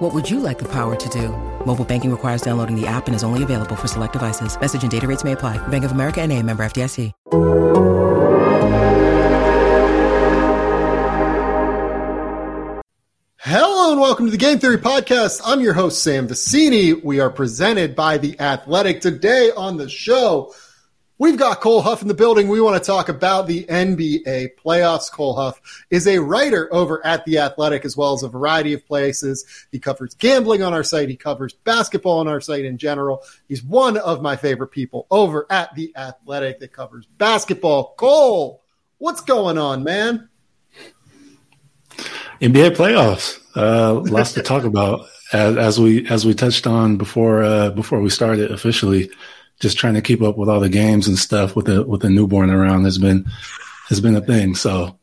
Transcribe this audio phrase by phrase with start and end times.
[0.00, 1.28] What would you like the power to do?
[1.66, 4.58] Mobile banking requires downloading the app and is only available for select devices.
[4.58, 5.58] Message and data rates may apply.
[5.68, 7.12] Bank of America and a member FDIC.
[13.36, 15.42] Hello and welcome to the Game Theory Podcast.
[15.44, 17.04] I'm your host, Sam Vecenie.
[17.04, 19.02] We are presented by The Athletic.
[19.02, 20.54] Today on the show,
[21.20, 22.48] we've got Cole Huff in the building.
[22.48, 25.12] We want to talk about the NBA playoffs.
[25.12, 28.84] Cole Huff is a writer over at The Athletic as well as a variety of
[28.84, 29.44] places.
[29.70, 31.08] He covers gambling on our site.
[31.08, 33.22] He covers basketball on our site in general.
[33.46, 37.94] He's one of my favorite people over at The Athletic that covers basketball.
[37.96, 38.64] Cole,
[38.98, 40.28] what's going on, man?
[42.40, 43.38] NBA playoffs.
[43.54, 48.00] Uh, lots to talk about as, as, we as we touched on before uh, before
[48.00, 49.10] we started officially.
[49.60, 52.10] Just trying to keep up with all the games and stuff with the with the
[52.10, 53.26] newborn around has been
[53.88, 54.54] has been a thing.
[54.54, 54.98] So,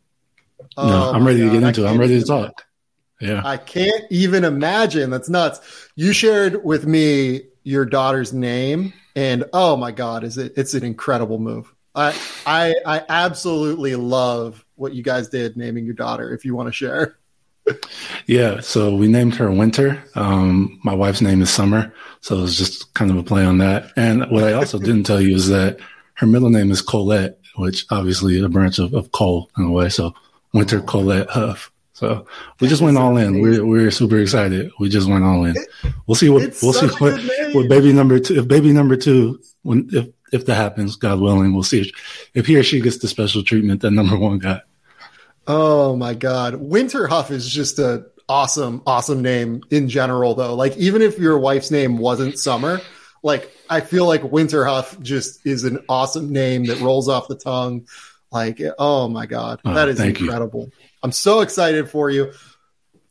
[0.78, 1.46] oh no, I'm ready God.
[1.46, 1.90] to get into it.
[1.90, 2.66] I'm ready to talk.
[3.22, 5.10] Yeah, I can't even imagine.
[5.10, 5.60] That's nuts.
[5.96, 10.54] You shared with me your daughter's name, and oh my God, is it?
[10.58, 11.74] It's an incredible move.
[11.96, 16.34] I I I absolutely love what you guys did naming your daughter.
[16.34, 17.18] If you want to share
[18.26, 20.04] yeah, so we named her Winter.
[20.16, 23.92] Um, my wife's name is Summer, so it's just kind of a play on that.
[23.96, 25.80] And what I also didn't tell you is that
[26.16, 29.72] her middle name is Colette, which obviously is a branch of, of Cole in a
[29.72, 29.90] way.
[29.90, 30.14] So
[30.54, 31.72] Winter Colette Huff.
[31.94, 32.28] So
[32.60, 33.42] we just went all in.
[33.42, 34.72] We're we're super excited.
[34.80, 35.56] We just went all in.
[36.06, 37.20] We'll see what we'll see what,
[37.56, 41.54] what baby number two if baby number two when if if that happens, God willing,
[41.54, 44.64] we'll see if, if he or she gets the special treatment that number one got.
[45.48, 46.56] Oh my God.
[46.56, 50.54] Winter Huff is just a awesome, awesome name in general, though.
[50.56, 52.82] Like, even if your wife's name wasn't Summer,
[53.24, 57.36] like, I feel like Winter Huff just is an awesome name that rolls off the
[57.36, 57.88] tongue.
[58.32, 59.62] Like, oh my God.
[59.64, 60.66] Oh, that is incredible.
[60.66, 60.72] You.
[61.02, 62.34] I'm so excited for you.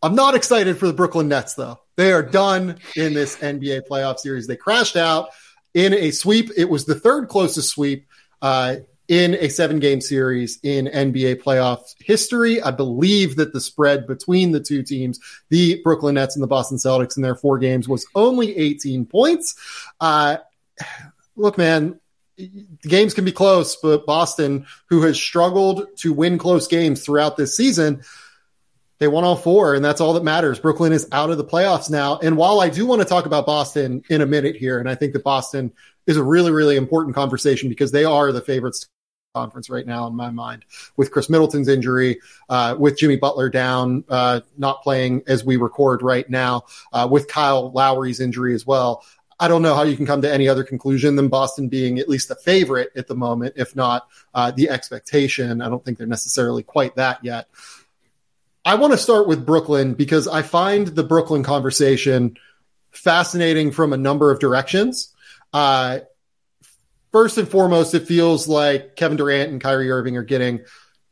[0.03, 1.81] I'm not excited for the Brooklyn Nets, though.
[1.97, 4.47] They are done in this NBA playoff series.
[4.47, 5.31] They crashed out
[5.73, 6.51] in a sweep.
[6.57, 8.07] It was the third closest sweep.
[8.43, 8.77] Uh,
[9.09, 12.61] in a seven game series in NBA playoff history.
[12.61, 16.79] I believe that the spread between the two teams, the Brooklyn Nets and the Boston
[16.79, 19.55] Celtics in their four games was only 18 points.
[20.01, 20.39] Uh,
[21.37, 22.01] look, man,
[22.37, 22.51] the
[22.89, 27.57] games can be close, but Boston, who has struggled to win close games throughout this
[27.57, 28.03] season,
[28.99, 30.59] they won all four, and that's all that matters.
[30.59, 32.19] Brooklyn is out of the playoffs now.
[32.19, 34.95] And while I do want to talk about Boston in a minute here, and I
[34.95, 35.73] think that Boston
[36.07, 38.89] is a really, really important conversation because they are the favorites
[39.37, 40.65] conference right now in my mind
[40.97, 46.01] with Khris Middleton's injury, uh, with Jimmy Butler down, uh, not playing as we record
[46.01, 46.63] right now,
[46.95, 49.05] uh, with Kyle Lowry's injury as well.
[49.39, 52.09] I don't know how you can come to any other conclusion than Boston being at
[52.09, 55.61] least a favorite at the moment, if not uh, the expectation.
[55.61, 57.49] I don't think they're necessarily quite that yet.
[58.65, 62.39] I want to start with Brooklyn because I find the Brooklyn conversation
[62.91, 65.15] fascinating from a number of directions.
[65.53, 66.01] Uh,
[67.17, 70.61] first and foremost, it feels like Kevin Durant and Kyrie Irving are getting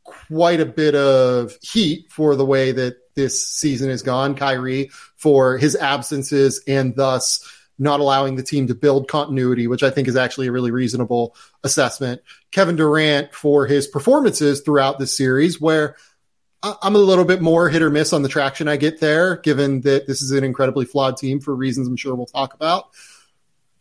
[0.03, 4.35] quite a bit of heat for the way that this season has gone.
[4.35, 7.43] Kyrie for his absences and thus
[7.79, 11.35] not allowing the team to build continuity, which I think is actually a really reasonable
[11.63, 12.21] assessment.
[12.51, 15.95] Kevin Durant for his performances throughout the series, where
[16.61, 19.81] I'm a little bit more hit or miss on the traction I get there, given
[19.81, 22.89] that this is an incredibly flawed team for reasons I'm sure we'll talk about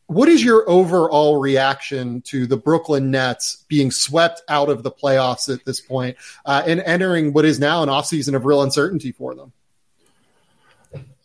[0.06, 5.52] what is your overall reaction to the Brooklyn Nets being swept out of the playoffs
[5.52, 9.34] at this point, uh, and entering what is now an offseason of real uncertainty for
[9.34, 9.52] them?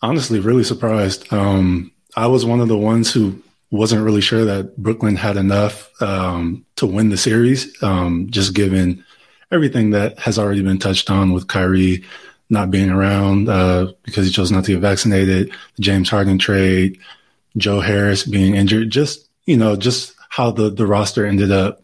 [0.02, 1.32] Honestly, really surprised.
[1.34, 3.42] Um, I was one of the ones who
[3.72, 9.04] wasn't really sure that Brooklyn had enough um, to win the series, um, just given
[9.52, 12.04] everything that has already been touched on with Kyrie
[12.50, 17.00] not being around uh, because he chose not to get vaccinated, the James Harden trade,
[17.58, 21.84] Joe Harris being injured, just you know, just how the the roster ended up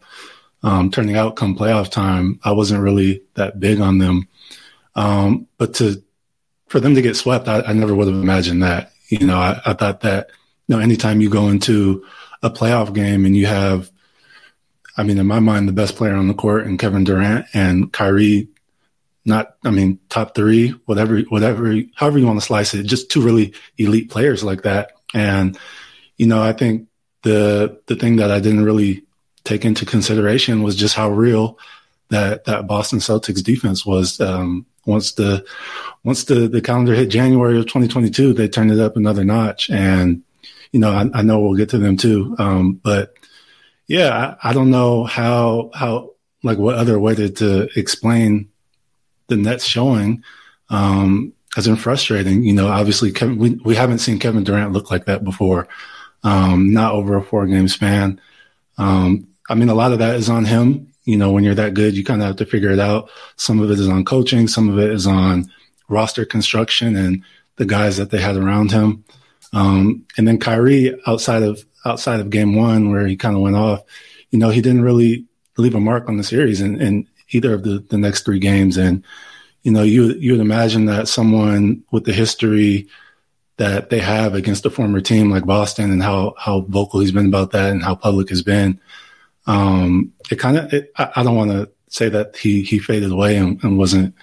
[0.62, 2.40] um, turning out come playoff time.
[2.44, 4.28] I wasn't really that big on them,
[4.94, 6.02] um, but to
[6.68, 8.92] for them to get swept, I, I never would have imagined that.
[9.08, 10.30] You know, I, I thought that
[10.66, 12.04] you know, anytime you go into
[12.42, 13.90] a playoff game and you have,
[14.96, 17.92] I mean, in my mind, the best player on the court and Kevin Durant and
[17.92, 18.48] Kyrie,
[19.24, 23.20] not, I mean, top three, whatever, whatever, however you want to slice it, just two
[23.20, 24.92] really elite players like that.
[25.14, 25.58] And,
[26.16, 26.88] you know, I think
[27.22, 29.04] the, the thing that I didn't really
[29.44, 31.58] take into consideration was just how real
[32.08, 34.20] that that Boston Celtics defense was.
[34.20, 35.44] Um, once the
[36.04, 40.22] once the the calendar hit January of 2022, they turned it up another notch, and
[40.72, 42.36] you know I, I know we'll get to them too.
[42.38, 43.14] Um, but
[43.86, 46.12] yeah, I, I, don't know how how
[46.42, 48.50] like what other way to, to explain
[49.28, 50.22] the Nets showing
[50.70, 52.44] um, has been frustrating.
[52.44, 55.66] You know, obviously Kevin, we we haven't seen Kevin Durant look like that before.
[56.22, 58.20] Um, not over a four game span.
[58.76, 60.92] Um, I mean, a lot of that is on him.
[61.04, 63.08] You know, when you're that good, you kind of have to figure it out.
[63.36, 64.48] Some of it is on coaching.
[64.48, 65.50] Some of it is on
[65.88, 67.24] roster construction and
[67.56, 69.02] the guys that they had around him.
[69.54, 73.56] Um, and then Kyrie, outside of outside of game one, where he kind of went
[73.56, 73.80] off,
[74.30, 75.24] you know, he didn't really
[75.56, 78.76] leave a mark on the series in, in either of the, the next three games.
[78.76, 79.02] And
[79.66, 82.86] you know, you you would imagine that someone with the history
[83.56, 87.26] that they have against a former team like Boston and how how vocal he's been
[87.26, 88.78] about that and how public has been,
[89.46, 93.36] um, it kind of, I, I, don't want to say that he, he faded away
[93.36, 94.14] and, and wasn't,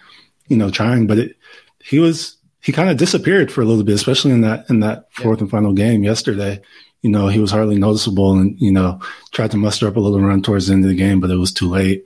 [0.48, 1.38] you know, trying, but it,
[1.84, 5.12] he was, he kind of disappeared for a little bit, especially in that, in that
[5.12, 5.44] fourth yeah.
[5.44, 6.62] and final game yesterday.
[7.01, 9.01] You know, he was hardly noticeable and, you know,
[9.31, 11.36] tried to muster up a little run towards the end of the game, but it
[11.36, 12.06] was too late.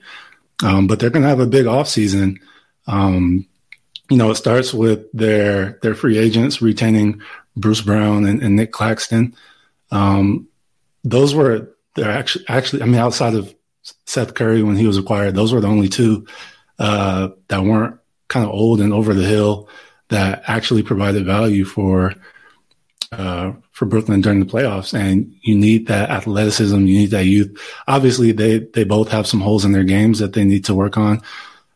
[0.62, 2.38] Um, but they're going to have a big offseason.
[2.88, 3.46] Um,
[4.10, 7.20] you know, it starts with their, their free agents retaining
[7.56, 9.36] Bruce Brown and, and Nick Claxton.
[9.90, 10.48] Um,
[11.04, 13.54] those were they're actually, actually, I mean, outside of
[14.06, 16.26] Seth Curry when he was acquired, those were the only two
[16.78, 17.98] uh, that weren't
[18.28, 19.68] kind of old and over the hill
[20.08, 22.14] that actually provided value for
[23.10, 24.98] uh, for Brooklyn during the playoffs.
[24.98, 27.58] And you need that athleticism, you need that youth.
[27.86, 30.96] Obviously, they they both have some holes in their games that they need to work
[30.96, 31.22] on.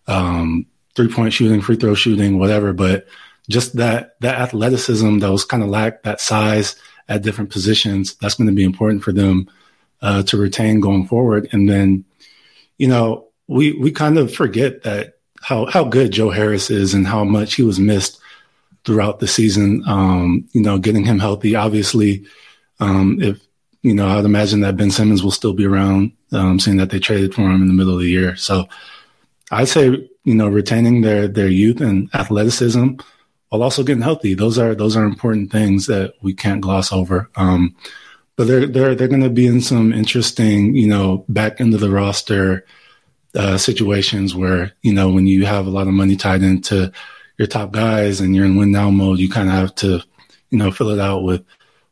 [0.07, 2.73] Um, three point shooting, free throw shooting, whatever.
[2.73, 3.07] But
[3.49, 6.77] just that that athleticism that was kind of lacked, that size
[7.09, 9.49] at different positions, that's going to be important for them
[10.01, 11.49] uh, to retain going forward.
[11.53, 12.05] And then,
[12.79, 17.07] you know, we we kind of forget that how how good Joe Harris is and
[17.07, 18.21] how much he was missed
[18.85, 19.83] throughout the season.
[19.87, 21.55] Um, you know, getting him healthy.
[21.55, 22.25] Obviously,
[22.81, 23.41] um, if
[23.83, 27.01] you know, I'd imagine that Ben Simmons will still be around, um, seeing that they
[27.01, 28.37] traded for him in the middle of the year.
[28.37, 28.69] So
[29.53, 32.95] I'd say, you know, retaining their their youth and athleticism
[33.51, 34.33] while also getting healthy.
[34.33, 37.31] Those are those are important things that we can't gloss over.
[37.37, 37.77] Um,
[38.37, 41.91] but they're they're they're going to be in some interesting, you know, back into the
[41.91, 42.65] roster
[43.35, 46.91] uh, situations where you know when you have a lot of money tied into
[47.37, 50.03] your top guys and you're in win now mode, you kind of have to,
[50.51, 51.45] you know, fill it out with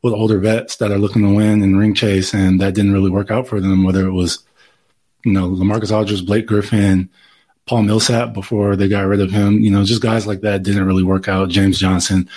[0.02, 3.10] with older vets that are looking to win and ring chase, and that didn't really
[3.10, 3.84] work out for them.
[3.84, 4.38] Whether it was,
[5.26, 7.10] you know, Lamarcus Aldridge, Blake Griffin,
[7.70, 10.86] Paul Millsap before they got rid of him, you know, just guys like that didn't
[10.86, 11.50] really work out.
[11.50, 12.28] James Johnson.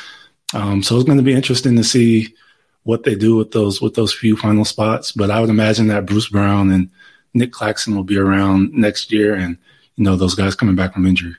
[0.54, 2.36] Um, so it's going to be interesting to see
[2.84, 5.12] what they do with those with those few final spots.
[5.12, 6.92] But I would imagine that Bruce Brown and
[7.34, 9.58] Nick Claxton will be around next year, and
[9.96, 11.34] you know those guys coming back from injury.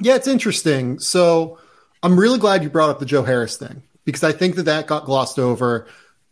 [0.00, 0.98] Yeah, it's interesting.
[0.98, 1.60] So
[2.02, 4.88] I'm really glad you brought up the Joe Harris thing because I think that that
[4.88, 5.86] got glossed over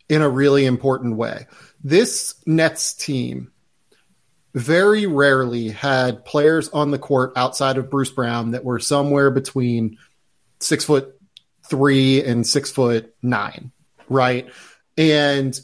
[0.09, 1.47] in a really important way.
[1.85, 3.53] This Nets team
[4.55, 9.99] very rarely had players on the court outside of Bruce Brown that were somewhere between
[10.61, 11.15] six foot
[11.67, 13.73] three and six foot nine,
[14.09, 14.49] right?
[14.97, 15.59] And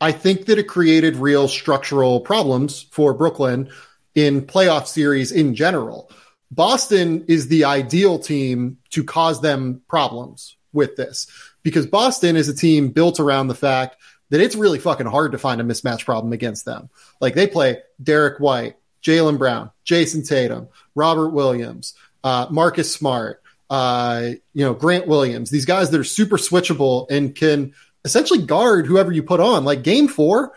[0.00, 3.70] I think that it created real structural problems for Brooklyn
[4.14, 6.10] in playoff series in general.
[6.50, 11.26] Boston is the ideal team to cause them problems with this
[11.62, 13.96] because Boston is a team built around the fact
[14.30, 16.90] that it's really fucking hard to find a mismatch problem against them.
[17.20, 24.30] Like they play Derrick White, Jaylen Brown, Jayson Tatum, Robert Williams, uh, Marcus Smart, uh,
[24.52, 29.12] you know, Grant Williams, these guys that are super switchable and can essentially guard whoever
[29.12, 29.64] you put on.
[29.64, 30.52] Like game four,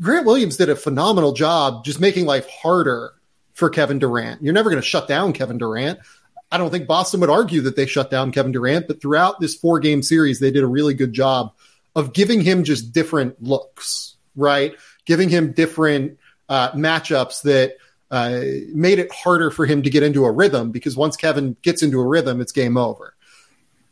[0.00, 3.12] Grant Williams did a phenomenal job just making life harder
[3.54, 4.42] for Kevin Durant.
[4.42, 5.98] You're never going to shut down Kevin Durant.
[6.50, 9.54] I don't think Boston would argue that they shut down Kevin Durant, but throughout this
[9.54, 11.52] four game series, they did a really good job
[11.98, 14.76] of giving him just different looks, right?
[15.04, 16.16] Giving him different
[16.48, 17.76] uh, matchups that
[18.12, 18.40] uh,
[18.72, 21.98] made it harder for him to get into a rhythm because once Kevin gets into
[21.98, 23.16] a rhythm, it's game over.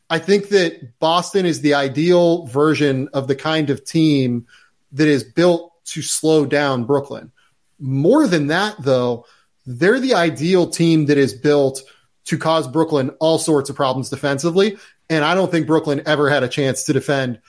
[0.08, 4.46] I think that Boston is the ideal version of the kind of team
[4.92, 7.32] that is built to slow down Brooklyn.
[7.80, 9.26] More than that, though,
[9.66, 11.82] they're the ideal team that is built
[12.26, 14.78] to cause Brooklyn all sorts of problems defensively.
[15.10, 17.40] And I don't think Brooklyn ever had a chance to defend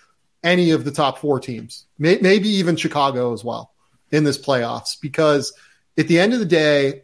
[0.44, 3.74] any of the top four teams, maybe even Chicago as well
[4.12, 5.53] in this playoffs because–
[5.98, 7.01] at the end of the day,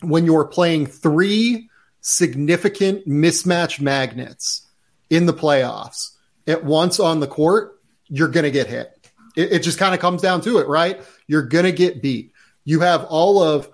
[0.00, 4.66] when you're playing three significant mismatch magnets
[5.08, 9.08] in the playoffs at once on the court, you're going to get hit.
[9.36, 11.00] It, it just kind of comes down to it, right?
[11.26, 12.32] You're going to get beat.
[12.64, 13.68] You have all of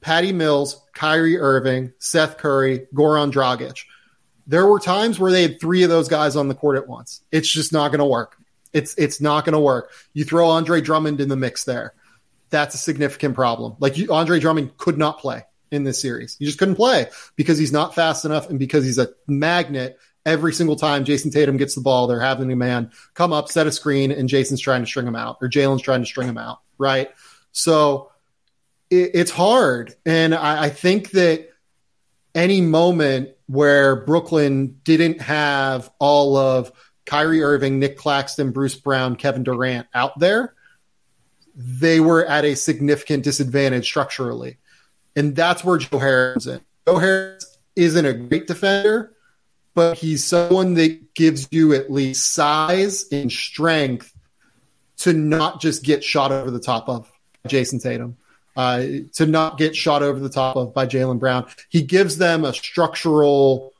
[0.00, 3.84] Patty Mills, Kyrie Irving, Seth Curry, Goran Dragic.
[4.46, 7.22] There were times where they had three of those guys on the court at once.
[7.32, 8.36] It's just not going to work.
[8.72, 9.90] It's it's not going to work.
[10.12, 11.94] You throw Andre Drummond in the mix there.
[12.50, 13.76] That's a significant problem.
[13.80, 16.36] Like you, Andre Drummond could not play in this series.
[16.38, 19.98] He just couldn't play because he's not fast enough and because he's a magnet.
[20.24, 23.68] Every single time Jayson Tatum gets the ball, they're having a man come up, set
[23.68, 26.36] a screen, and Jayson's trying to string him out, or Jaylen's trying to string him
[26.36, 27.10] out, right?
[27.52, 28.10] So
[28.90, 31.48] it, it's hard, and I, I think that
[32.34, 36.72] any moment where Brooklyn didn't have all of
[37.04, 40.54] Kyrie Irving, Nick Claxton, Bruce Brown, Kevin Durant out there,
[41.54, 44.58] they were at a significant disadvantage structurally.
[45.14, 46.60] And that's where Joe Harris is.
[46.86, 49.14] Joe Harris isn't a great defender,
[49.74, 54.12] but he's someone that gives you at least size and strength
[54.98, 57.10] to not just get shot over the top of
[57.46, 58.16] Jayson Tatum,
[58.56, 58.84] uh,
[59.14, 61.46] to not get shot over the top of by Jaylen Brown.
[61.68, 63.72] He gives them a structural,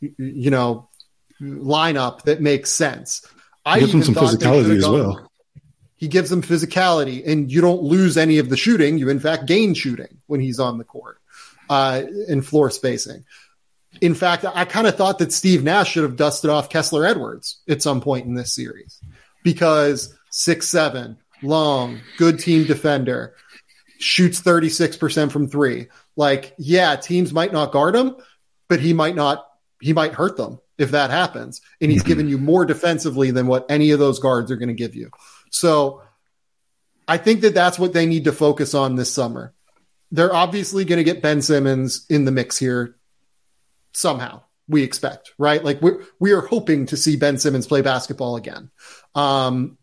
[0.00, 0.88] you know,
[1.40, 3.26] lineup that makes sense.
[3.64, 5.30] I gives them some physicality as well.
[5.96, 8.98] He gives them physicality, and you don't lose any of the shooting.
[8.98, 11.18] You, in fact, gain shooting when he's on the court
[11.70, 13.24] uh, in floor spacing.
[14.00, 17.62] In fact, I kind of thought that Steve Nash should have dusted off Kessler Edwards
[17.68, 19.00] at some point in this series
[19.44, 23.34] because six seven, long, good team defender,
[24.04, 25.88] shoots 36% from three.
[26.14, 28.16] Like, yeah, teams might not guard him,
[28.68, 29.46] but he might not,
[29.80, 31.62] he might hurt them if that happens.
[31.80, 34.74] And he's given you more defensively than what any of those guards are going to
[34.74, 35.10] give you.
[35.50, 36.02] So
[37.08, 39.54] I think that that's what they need to focus on this summer.
[40.10, 42.96] They're obviously going to get Ben Simmons in the mix here
[43.92, 44.42] somehow.
[44.68, 45.62] We expect, right?
[45.62, 48.70] Like we we are hoping to see Ben Simmons play basketball again.
[49.14, 49.76] Um,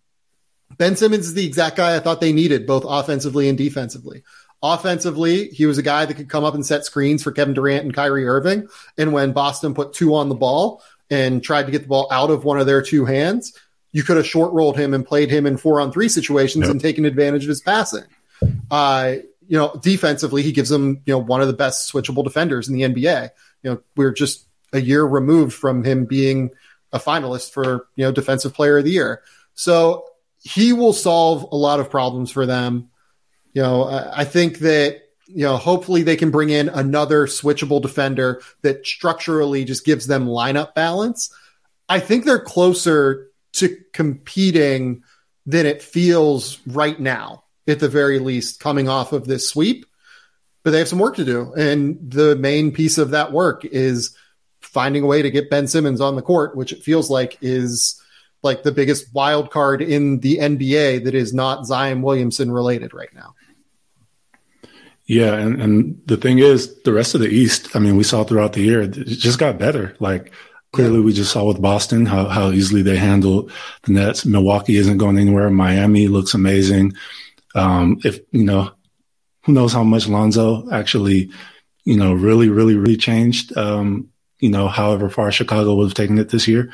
[0.78, 4.24] ben Simmons is the exact guy I thought they needed, both offensively and defensively.
[4.64, 7.84] Offensively, he was a guy that could come up and set screens for Kevin Durant
[7.84, 8.68] and Kyrie Irving.
[8.98, 12.30] And when Boston put two on the ball and tried to get the ball out
[12.30, 13.58] of one of their two hands,
[13.92, 16.72] you could have short rolled him and played him in four on three situations yep.
[16.72, 18.04] and taken advantage of his passing.
[18.70, 19.16] Uh,
[19.48, 22.76] you know, defensively, he gives them, you know, one of the best switchable defenders in
[22.76, 23.32] the NBA.
[23.64, 26.52] You know, we're just a year removed from him being
[26.94, 29.22] a finalist for, you know, defensive player of the year.
[29.54, 30.06] So
[30.42, 32.90] he will solve a lot of problems for them.
[33.54, 38.42] You know, I think that, you know, hopefully they can bring in another switchable defender
[38.62, 41.34] that structurally just gives them lineup balance.
[41.88, 45.04] I think they're closer to competing
[45.46, 49.86] than it feels right now, at the very least, coming off of this sweep.
[50.64, 51.54] But they have some work to do.
[51.54, 54.16] And the main piece of that work is
[54.62, 58.01] finding a way to get Ben Simmons on the court, which it feels like is
[58.44, 63.14] like the biggest wild card in the NBA that is not Zion Williamson related right
[63.14, 63.36] now.
[65.06, 68.24] Yeah, and, and the thing is, the rest of the East, I mean, we saw
[68.24, 69.96] throughout the year, it just got better.
[70.00, 70.32] Like
[70.74, 73.52] Clearly, we just saw with Boston how, how easily they handled
[73.84, 74.26] the Nets.
[74.26, 75.50] Milwaukee isn't going anywhere.
[75.50, 76.94] Miami looks amazing.
[77.56, 78.72] Um, if, you know,
[79.44, 81.30] who knows how much Lonzo actually,
[81.84, 84.08] you know, really, really, really changed, um,
[84.40, 86.72] you know, however far Chicago would have taken it this year.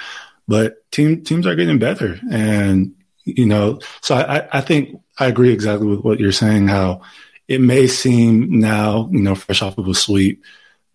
[0.47, 2.19] But team, teams are getting better.
[2.31, 7.01] And, you know, so I, I think I agree exactly with what you're saying, how
[7.47, 10.43] it may seem now, you know, fresh off of a sweep,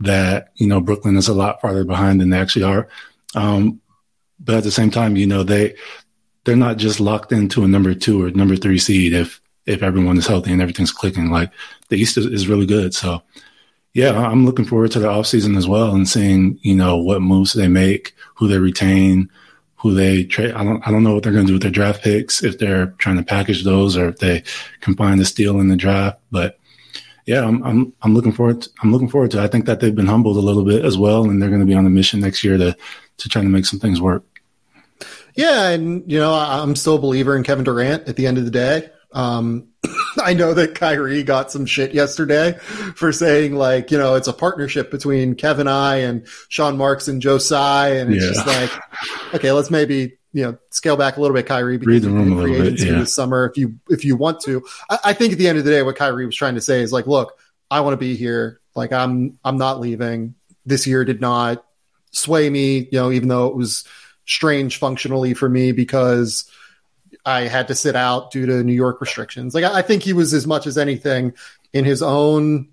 [0.02, 2.88] that you know Brooklyn is a lot farther behind than they actually are.
[3.34, 3.80] Um,
[4.38, 5.74] but at the same time, you know they
[6.44, 10.18] they're not just locked into a number two or number three seed if if everyone
[10.18, 11.30] is healthy and everything's clicking.
[11.30, 11.52] Like
[11.88, 12.94] the East is, is really good.
[12.94, 13.22] So
[13.94, 17.52] yeah, I'm looking forward to the offseason as well and seeing you know what moves
[17.52, 19.30] they make, who they retain,
[19.76, 20.52] who they trade.
[20.52, 22.58] I don't I don't know what they're going to do with their draft picks if
[22.58, 24.42] they're trying to package those or if they
[24.80, 26.58] can find a steal in the draft, but
[27.26, 28.62] yeah, I'm, I'm, I'm looking forward.
[28.62, 29.38] To, I'm looking forward to.
[29.38, 29.44] It.
[29.44, 31.66] I think that they've been humbled a little bit as well, and they're going to
[31.66, 32.76] be on a mission next year to
[33.18, 34.24] to try to make some things work.
[35.34, 38.08] Yeah, and you know, I'm still a believer in Kevin Durant.
[38.08, 39.68] At the end of the day, um,
[40.22, 42.52] I know that Kyrie got some shit yesterday
[42.94, 47.22] for saying like, you know, it's a partnership between Kevin I and Sean Marks and
[47.22, 48.32] Joe Tsai, and it's yeah.
[48.32, 52.02] just like, okay, let's maybe you know scale back a little bit, Kyrie, because Read
[52.02, 52.98] the room a little bit, yeah.
[52.98, 54.64] this summer if you if you want to.
[54.88, 56.80] I, I, think at the end of the day, what Kyrie was trying to say
[56.80, 57.38] is like, look,
[57.70, 58.60] I want to be here.
[58.74, 60.34] Like I'm I'm not leaving.
[60.64, 61.64] This year did not
[62.12, 63.84] sway me, you know, even though it was
[64.26, 66.50] strange functionally for me because
[67.24, 69.54] I had to sit out due to New York restrictions.
[69.54, 71.34] Like I, I think he was as much as anything
[71.72, 72.68] in his own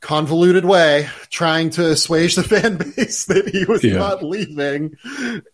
[0.00, 3.96] convoluted way trying to assuage the fan base that he was yeah.
[3.96, 4.96] not leaving.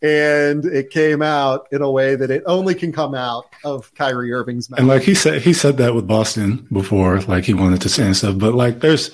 [0.03, 4.33] And it came out in a way that it only can come out of Kyrie
[4.33, 4.79] Irving's mouth.
[4.79, 8.05] And like he said, he said that with Boston before, like he wanted to say
[8.05, 9.11] and stuff, but like there's,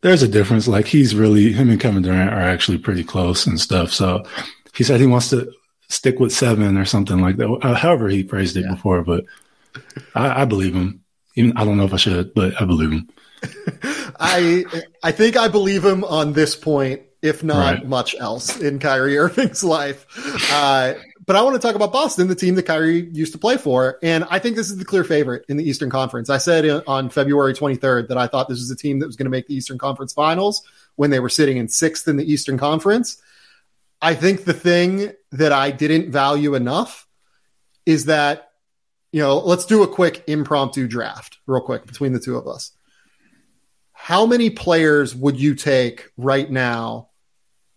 [0.00, 0.66] there's a difference.
[0.66, 3.92] Like he's really, him and Kevin Durant are actually pretty close and stuff.
[3.92, 4.24] So
[4.74, 5.52] he said he wants to
[5.90, 7.50] stick with seven or something like that.
[7.62, 8.74] Uh, however he phrased it yeah.
[8.74, 9.24] before, but
[10.14, 11.02] I, I believe him.
[11.34, 13.08] Even I don't know if I should, but I believe him.
[14.18, 14.64] I
[15.02, 17.86] I think I believe him on this point, if not right.
[17.86, 20.06] much else in Kyrie Irving's life.
[20.52, 20.94] Uh,
[21.26, 23.98] but I want to talk about Boston, the team that Kyrie used to play for,
[24.02, 26.28] and I think this is the clear favorite in the Eastern Conference.
[26.28, 29.26] I said on February 23rd that I thought this was a team that was going
[29.26, 30.62] to make the Eastern Conference Finals
[30.96, 33.22] when they were sitting in sixth in the Eastern Conference.
[34.02, 37.06] I think the thing that I didn't value enough
[37.86, 38.46] is that
[39.12, 42.72] you know, let's do a quick impromptu draft real quick between the two of us
[44.02, 47.10] how many players would you take right now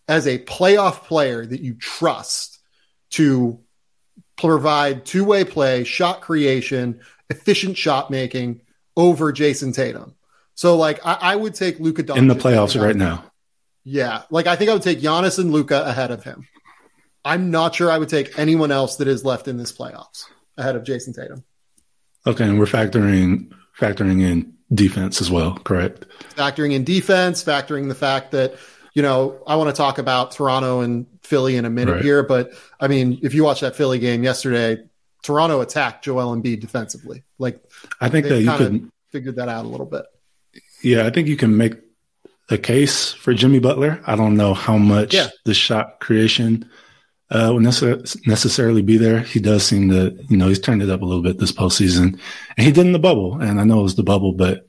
[0.07, 2.59] as a playoff player that you trust
[3.09, 3.59] to
[4.37, 8.61] provide two way play, shot creation, efficient shot making
[8.95, 10.15] over Jayson Tatum?
[10.55, 13.25] So, like, I, I would take Luka in the playoffs right now.
[13.83, 16.47] Yeah, like I think I would take Giannis and Luka ahead of him.
[17.25, 20.25] I'm not sure I would take anyone else that is left in this playoffs
[20.57, 21.43] ahead of Jayson Tatum.
[22.25, 26.05] Okay, and we're factoring factoring in defense as well, correct?
[26.35, 28.55] Factoring in defense, factoring the fact that,
[28.93, 32.03] you know, I want to talk about Toronto and Philly in a minute right.
[32.03, 34.83] here, but I mean, if you watch that Philly game yesterday,
[35.21, 37.23] Toronto attacked Joel Embiid defensively.
[37.37, 37.63] Like,
[37.99, 40.05] I think that you can figure that out a little bit.
[40.81, 41.75] Yeah, I think you can make
[42.49, 44.01] a case for Jimmy Butler.
[44.05, 45.27] I don't know how much yeah.
[45.45, 46.69] the shot creation
[47.29, 49.19] uh, will necess- necessarily be there.
[49.19, 52.19] He does seem to, you know, he's turned it up a little bit this postseason,
[52.57, 53.41] and he did in the bubble.
[53.41, 54.67] And I know it was the bubble, but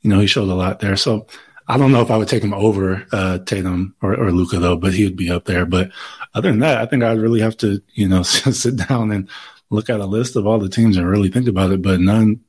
[0.00, 0.96] you know, he showed a lot there.
[0.96, 1.26] So
[1.68, 4.76] I don't know if I would take him over uh, Tatum or, or Luka though,
[4.76, 5.66] but he would be up there.
[5.66, 5.90] But
[6.34, 9.28] other than that, I think I'd really have to, you know, sit down and
[9.70, 11.82] look at a list of all the teams and really think about it.
[11.82, 12.40] But none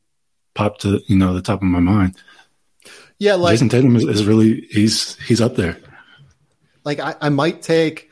[0.53, 2.15] popped to, you know, the top of my mind.
[3.21, 5.77] Yeah, like Jayson Tatum is, is really he's he's up there.
[6.83, 8.09] Like I, I might take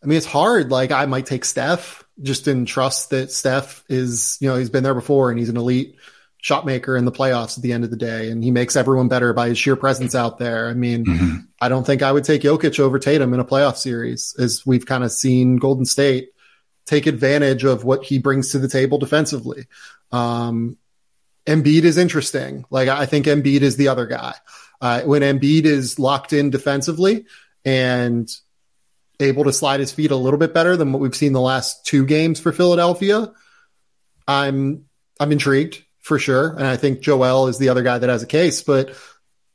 [0.00, 0.70] I mean, it's hard.
[0.70, 4.84] Like I might take Steph just in trust that Steph is, you know, he's been
[4.84, 5.96] there before and he's an elite
[6.36, 8.30] shot maker in the playoffs at the end of the day.
[8.30, 10.68] And he makes everyone better by his sheer presence out there.
[10.68, 11.36] I mean, mm-hmm.
[11.60, 14.86] I don't think I would take Jokic over Tatum in a playoff series as we've
[14.86, 16.30] kind of seen Golden State
[16.84, 19.66] take advantage of what he brings to the table defensively.
[20.12, 20.76] Um,
[21.46, 22.64] Embiid is interesting.
[22.70, 24.34] Like I think Embiid is the other guy.
[24.80, 27.26] Uh, when Embiid is locked in defensively
[27.64, 28.28] and
[29.20, 31.86] able to slide his feet a little bit better than what we've seen the last
[31.86, 33.32] two games for Philadelphia,
[34.28, 34.84] I'm
[35.18, 36.52] I'm intrigued for sure.
[36.52, 38.94] And I think Joel is the other guy that has a case, but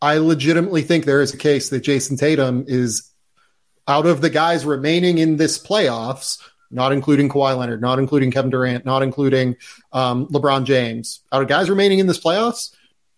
[0.01, 3.09] I legitimately think there is a case that Jayson Tatum is
[3.87, 6.39] out of the guys remaining in this playoffs,
[6.71, 9.55] not including Kawhi Leonard, not including Kevin Durant, not including
[9.91, 12.75] um, LeBron James, out of guys remaining in this playoffs,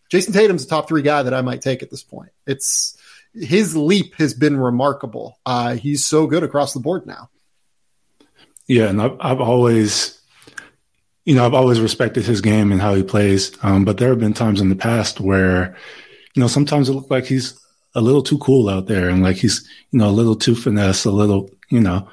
[0.09, 2.31] Jayson Tatum's the top three guy that I might take at this point.
[2.45, 2.95] It's
[3.33, 5.39] his leap has been remarkable.
[5.45, 7.29] Uh, he's so good across the board now.
[8.67, 10.21] Yeah, and I've, I've, always,
[11.25, 13.57] you know, I've always respected his game and how he plays.
[13.63, 15.75] Um, but there have been times in the past where,
[16.35, 17.59] you know, sometimes it looked like he's
[17.95, 21.05] a little too cool out there, and like he's, you know, a little too finesse,
[21.05, 22.07] a little, you know,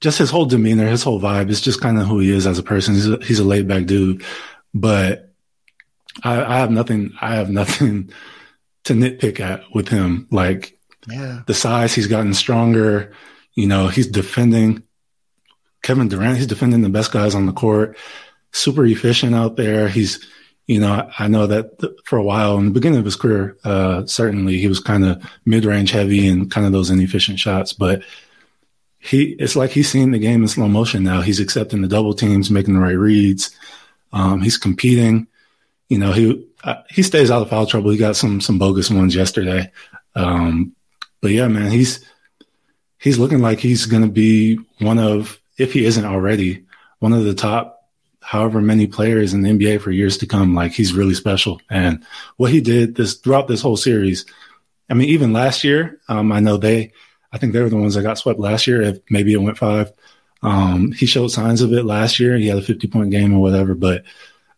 [0.00, 2.58] just his whole demeanor, his whole vibe is just kind of who he is as
[2.58, 2.94] a person.
[2.94, 4.24] He's a, he's a laid back dude,
[4.72, 5.30] but
[6.24, 7.12] I, I have nothing.
[7.20, 8.10] I have nothing
[8.84, 10.26] to nitpick at with him.
[10.30, 11.42] Like yeah.
[11.46, 13.12] the size, he's gotten stronger.
[13.54, 14.82] You know, he's defending
[15.82, 16.38] Kevin Durant.
[16.38, 17.96] He's defending the best guys on the court.
[18.52, 19.88] Super efficient out there.
[19.88, 20.26] He's,
[20.66, 23.56] you know, I know that th- for a while in the beginning of his career,
[23.64, 27.72] uh, certainly he was kind of mid range heavy and kind of those inefficient shots,
[27.72, 28.02] but
[29.00, 31.22] he, it's like he's seeing the game in slow motion now.
[31.22, 33.50] He's accepting the double teams, making the right reads.
[34.12, 35.26] Um, he's competing.
[35.88, 37.90] You know, he, uh, he stays out of foul trouble.
[37.90, 39.72] He got some some bogus ones yesterday,
[40.14, 40.76] um,
[41.20, 42.04] but yeah, man, he's
[42.98, 46.64] he's looking like he's going to be one of, if he isn't already,
[46.98, 47.78] one of the top
[48.22, 50.54] however many players in the NBA for years to come.
[50.54, 52.04] Like he's really special, and
[52.36, 54.26] what he did this throughout this whole series.
[54.88, 56.92] I mean, even last year, um, I know they,
[57.32, 58.82] I think they were the ones that got swept last year.
[58.82, 59.92] If maybe it went five,
[60.42, 62.36] um, he showed signs of it last year.
[62.36, 64.04] He had a 50 point game or whatever, but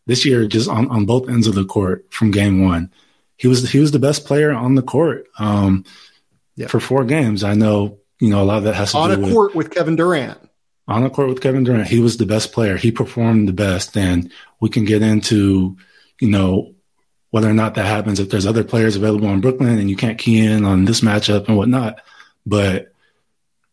[0.06, 2.90] this year, just on, on both ends of the court from game one,
[3.36, 5.84] he was he was the best player on the court um,
[6.56, 6.66] yeah.
[6.66, 7.44] for four games.
[7.44, 9.54] I know you know a lot of that has to on do a with, court
[9.54, 10.38] with Kevin Durant.
[10.88, 12.76] On a court with Kevin Durant, he was the best player.
[12.76, 15.76] He performed the best, and we can get into
[16.20, 16.74] you know
[17.30, 20.18] whether or not that happens, if there's other players available in Brooklyn and you can't
[20.18, 21.98] key in on this matchup and whatnot.
[22.46, 22.92] But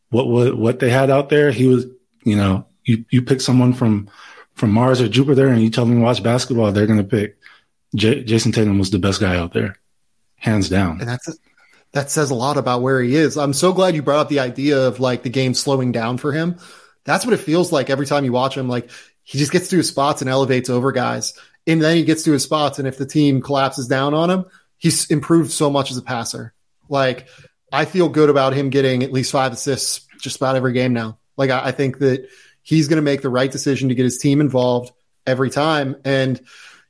[0.09, 1.85] what what what they had out there, he was,
[2.23, 4.09] you know, you you pick someone from
[4.53, 7.37] from Mars or Jupiter and you tell them to watch basketball, they're going to pick
[7.95, 9.77] J- Jayson Tatum was the best guy out there,
[10.35, 10.99] hands down.
[10.99, 11.39] And that's
[11.91, 13.37] that says a lot about where he is.
[13.37, 16.31] I'm so glad you brought up the idea of like the game slowing down for
[16.31, 16.59] him.
[17.03, 18.69] That's what it feels like every time you watch him.
[18.69, 18.91] Like
[19.23, 21.33] he just gets to his spots and elevates over guys.
[21.65, 22.79] And then he gets to his spots.
[22.79, 24.45] And if the team collapses down on him,
[24.77, 26.53] he's improved so much as a passer.
[26.89, 27.27] Like
[27.71, 31.17] I feel good about him getting at least five assists just about every game now.
[31.37, 32.27] Like I, I think that
[32.61, 34.91] he's going to make the right decision to get his team involved
[35.25, 35.95] every time.
[36.03, 36.39] And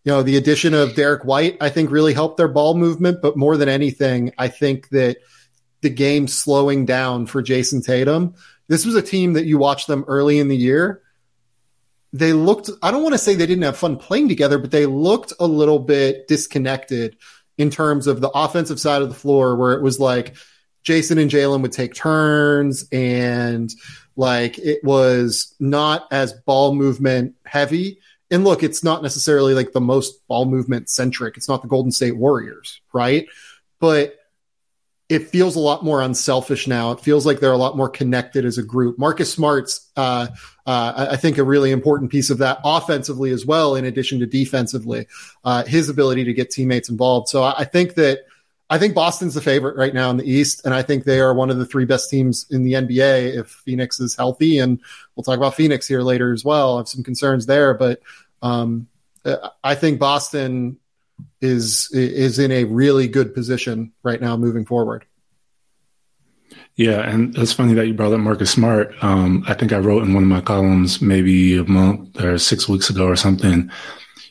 [0.04, 3.22] you know, the addition of Derrick White, I think really helped their ball movement.
[3.22, 5.18] But more than anything, I think that
[5.82, 8.36] the game slowing down for Jayson Tatum.
[8.68, 11.02] This was a team that you watched them early in the year.
[12.12, 14.86] They looked, I don't want to say they didn't have fun playing together, but they
[14.86, 17.18] looked a little bit disconnected
[17.58, 20.36] in terms of the offensive side of the floor, where it was like
[20.84, 23.72] Jayson and Jaylen would take turns and
[24.16, 28.00] like it was not as ball movement heavy
[28.32, 31.38] and look, it's not necessarily like the most ball movement centric.
[31.38, 33.28] It's not the Golden State Warriors, right?
[33.80, 34.16] But
[35.08, 36.92] it feels a lot more unselfish now.
[36.92, 39.00] It feels like they're a lot more connected as a group.
[39.00, 40.28] Marcus Smart's, uh,
[40.68, 44.28] uh, I think, a really important piece of that offensively as well, in addition to
[44.28, 45.08] defensively,
[45.44, 47.30] uh, his ability to get teammates involved.
[47.30, 48.20] So I think that
[48.70, 51.34] I think Boston's the favorite right now in the East, and I think they are
[51.34, 54.60] one of the three best teams in the NBA if Phoenix is healthy.
[54.60, 54.80] And
[55.16, 56.76] we'll talk about Phoenix here later as well.
[56.76, 58.02] I have some concerns there, but
[58.44, 58.88] um,
[59.64, 60.78] I think Boston
[61.42, 65.06] is is in a really good position right now moving forward.
[66.76, 68.94] Yeah, and it's funny that you brought up Marcus Smart.
[69.02, 72.70] Um, I think I wrote in one of my columns maybe a month or six
[72.70, 73.70] weeks ago or something.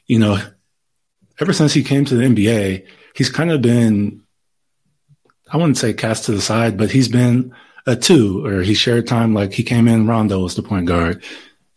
[0.06, 0.38] You know,
[1.40, 4.22] ever since he came to the NBA, he's kind of been
[5.50, 7.54] I wouldn't say cast to the side, but he's been
[7.86, 9.34] a two, or he shared time.
[9.34, 11.22] Like he came in, Rondo was the point guard,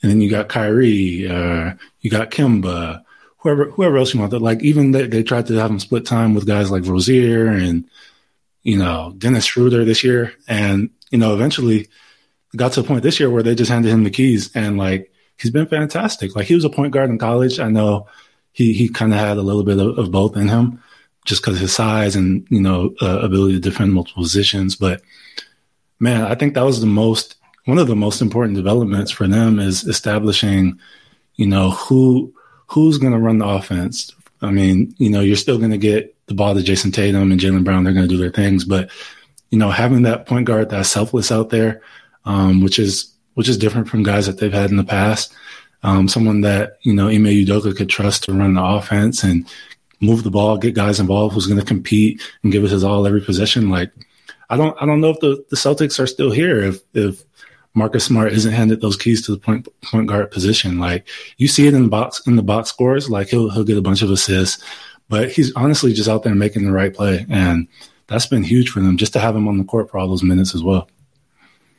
[0.01, 3.03] and then you got Kyrie, uh, you got Kemba,
[3.37, 4.33] whoever whoever else you want.
[4.33, 7.85] Like even they, they tried to have him split time with guys like Rozier and
[8.63, 11.87] you know Dennis Schroeder this year, and you know eventually
[12.55, 15.11] got to a point this year where they just handed him the keys, and like
[15.37, 16.35] he's been fantastic.
[16.35, 17.59] Like he was a point guard in college.
[17.59, 18.07] I know
[18.51, 20.83] he he kind of had a little bit of, of both in him
[21.25, 24.75] just because of his size and you know uh, ability to defend multiple positions.
[24.75, 25.01] But
[25.99, 29.59] man, I think that was the most one of the most important developments for them
[29.59, 30.79] is establishing,
[31.35, 32.33] you know, who
[32.67, 34.13] who's going to run the offense.
[34.41, 37.39] I mean, you know, you're still going to get the ball to Jayson Tatum and
[37.39, 37.83] Jaylen Brown.
[37.83, 38.89] They're going to do their things, but
[39.51, 41.81] you know, having that point guard that's selfless out there,
[42.25, 45.33] um, which is which is different from guys that they've had in the past.
[45.83, 49.47] Um, someone that you know Ime Udoka could trust to run the offense and
[50.01, 53.07] move the ball, get guys involved who's going to compete and give us his all
[53.07, 53.69] every possession.
[53.69, 53.91] Like,
[54.49, 57.23] I don't, I don't know if the, the Celtics are still here if, if
[57.73, 60.79] Marcus Smart isn't handed those keys to the point, point guard position.
[60.79, 63.77] Like you see it in the box, in the box scores, like he'll, he'll get
[63.77, 64.63] a bunch of assists,
[65.07, 67.25] but he's honestly just out there making the right play.
[67.29, 67.67] And
[68.07, 70.23] that's been huge for them just to have him on the court for all those
[70.23, 70.89] minutes as well.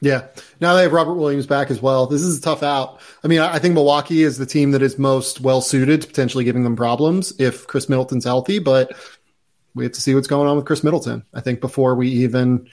[0.03, 0.27] Yeah.
[0.61, 2.09] Now they have Robert Williams back as well.
[2.09, 3.01] This is a tough out.
[3.23, 6.43] I mean, I think Milwaukee is the team that is most well suited to potentially
[6.43, 8.93] giving them problems if Khris Middleton's healthy, but
[9.77, 11.25] we have to see what's going on with Khris Middleton.
[11.33, 12.69] I think before we even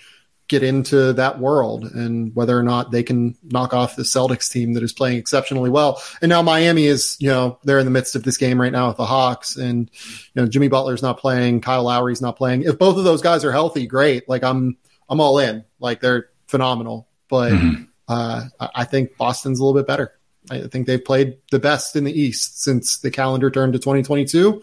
[0.47, 4.73] get into that world and whether or not they can knock off the Celtics team
[4.73, 6.01] that is playing exceptionally well.
[6.23, 8.87] And now Miami is, you know, they're in the midst of this game right now
[8.87, 9.91] with the Hawks and,
[10.33, 12.63] you know, Jimmy Butler's not playing, Kyle Lowry's not playing.
[12.63, 14.27] If both of those guys are healthy, great.
[14.27, 15.63] Like I'm, I'm all in.
[15.79, 17.83] Like they're phenomenal but mm-hmm.
[18.07, 20.13] uh, I think Boston's a little bit better.
[20.49, 24.61] I think they've played the best in the East since the calendar turned to 2022.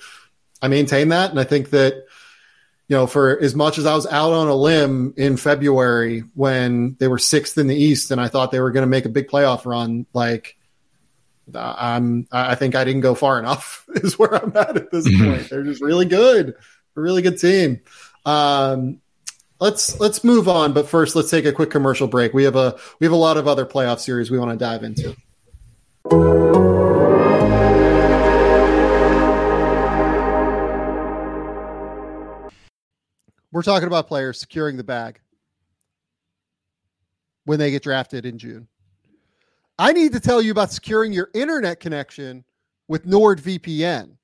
[0.61, 2.07] I maintain that, and I think that
[2.89, 6.97] you know, for as much as I was out on a limb in February when
[7.01, 9.11] they were sixth in the East, and I thought they were going to make a
[9.11, 10.57] big playoff run, like
[11.53, 13.85] I'm, I think I didn't go far enough.
[13.97, 15.31] Is where I'm at at this mm-hmm.
[15.31, 15.51] point.
[15.51, 16.55] They're just really good,
[16.97, 17.81] a really good team.
[18.25, 19.01] Um,
[19.61, 22.35] let's let's move on but first let's take a quick commercial break.
[22.35, 24.83] We have a we have a lot of other playoff series we want to dive
[24.83, 25.17] into.
[33.53, 35.19] We're talking about players securing the bag
[37.45, 38.69] when they get drafted in june.
[39.79, 42.45] I need to tell you about securing your internet connection
[42.89, 44.17] with nordvpn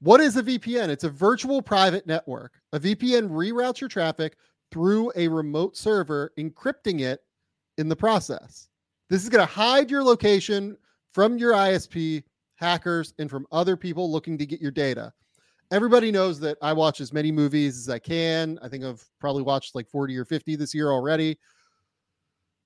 [0.00, 0.88] what is a VPN?
[0.88, 2.60] It's a virtual private network.
[2.72, 4.36] A VPN reroutes your traffic
[4.70, 7.20] through a remote server, encrypting it
[7.78, 8.68] in the process.
[9.08, 10.76] This is going to hide your location
[11.12, 12.24] from your ISP,
[12.56, 15.12] hackers, and from other people looking to get your data.
[15.72, 18.58] everybody knows that I watch as many movies as I can.
[18.62, 21.38] I think I've probably watched like 40 or 50 this year already.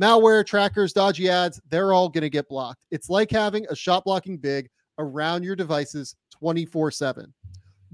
[0.00, 2.84] Malware, trackers, dodgy ads, they're all going to get blocked.
[2.90, 7.32] It's like having a shot blocking big around your devices 24 7.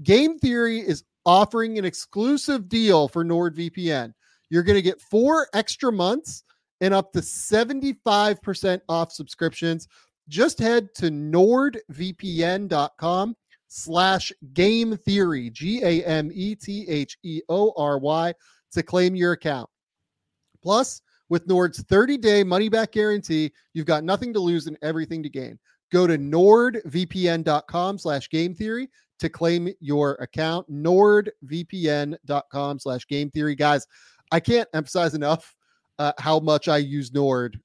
[0.03, 4.13] Game Theory is offering an exclusive deal for NordVPN.
[4.49, 6.43] You're going to get four extra months
[6.81, 9.87] and up to 75% off subscriptions.
[10.27, 11.75] Just head to nordvpn.com
[13.67, 18.33] slash game theory, G A M E T H E O R Y,
[18.73, 19.69] to claim your account.
[20.61, 25.23] Plus, with Nord's 30 day money back guarantee, you've got nothing to lose and everything
[25.23, 25.57] to gain.
[25.89, 28.89] Go to nordvpn.com slash game theory
[29.19, 30.69] to claim your account.
[30.69, 33.55] Nordvpn.com slash game theory.
[33.55, 33.87] Guys,
[34.33, 35.55] I can't emphasize enough
[35.99, 37.57] uh, how much I use Nord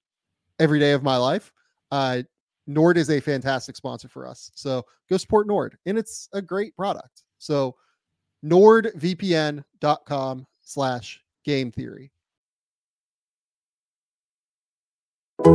[0.61, 1.51] every day of my life.
[1.91, 2.23] Uh,
[2.69, 4.53] Nord is a fantastic sponsor for us.
[4.55, 7.25] So go support Nord, and it's a great product.
[7.39, 7.75] So
[8.45, 12.13] nordvpn.com slash game theory.
[15.45, 15.53] All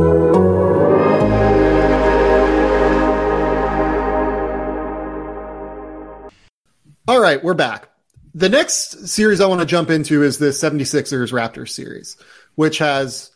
[7.08, 7.88] right, we're back.
[8.32, 12.16] The next series I want to jump into is the 76ers Raptors series,
[12.54, 13.32] which has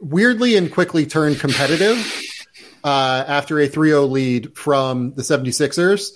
[0.00, 1.98] weirdly and quickly turned competitive
[2.82, 6.12] uh, after a 3 0 lead from the 76ers.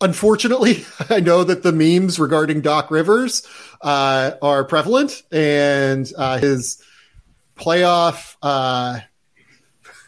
[0.00, 3.46] Unfortunately, I know that the memes regarding Doc Rivers
[3.82, 6.82] uh, are prevalent and uh, his
[7.58, 8.36] playoff.
[8.42, 9.00] Uh,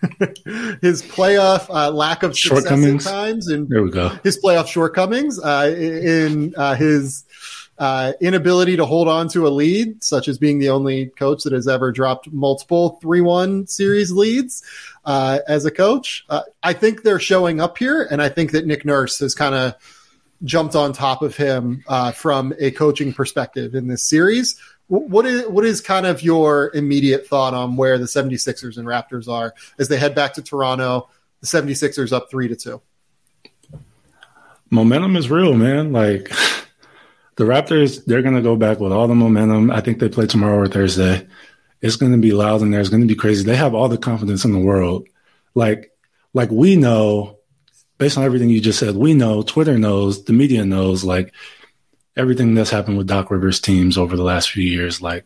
[0.81, 4.09] his playoff uh, lack of shortcomings times and there we go.
[4.23, 7.25] His playoff shortcomings uh, in uh, his
[7.79, 11.53] uh, inability to hold on to a lead, such as being the only coach that
[11.53, 14.63] has ever dropped multiple three-one series leads
[15.05, 16.25] uh, as a coach.
[16.29, 19.55] Uh, I think they're showing up here, and I think that Nick Nurse has kind
[19.55, 19.75] of
[20.45, 21.85] jumped on top of him
[22.15, 24.59] from a coaching perspective in this series
[24.91, 29.29] what is what is kind of your immediate thought on where the 76ers and Raptors
[29.29, 31.09] are as they head back to Toronto?
[31.41, 32.83] The 76ers up 3 to 2.
[34.71, 35.93] Momentum is real, man.
[35.93, 36.29] Like
[37.37, 39.71] the Raptors, they're going to go back with all the momentum.
[39.71, 41.27] I think they play tomorrow or Thursday.
[41.81, 42.81] It's going to be loud in there.
[42.81, 43.45] It's going to be crazy.
[43.45, 45.07] They have all the confidence in the world.
[45.55, 45.93] Like
[46.35, 47.39] like we know
[47.97, 51.33] based on everything you just said, we know, Twitter knows, the media knows like
[52.17, 55.25] everything that's happened with Doc Rivers teams over the last few years, like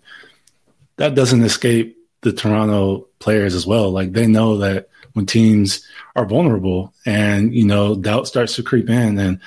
[0.96, 3.90] that doesn't escape the Toronto players as well.
[3.90, 8.88] Like they know that when teams are vulnerable and, you know, doubt starts to creep
[8.88, 9.18] in.
[9.18, 9.40] And,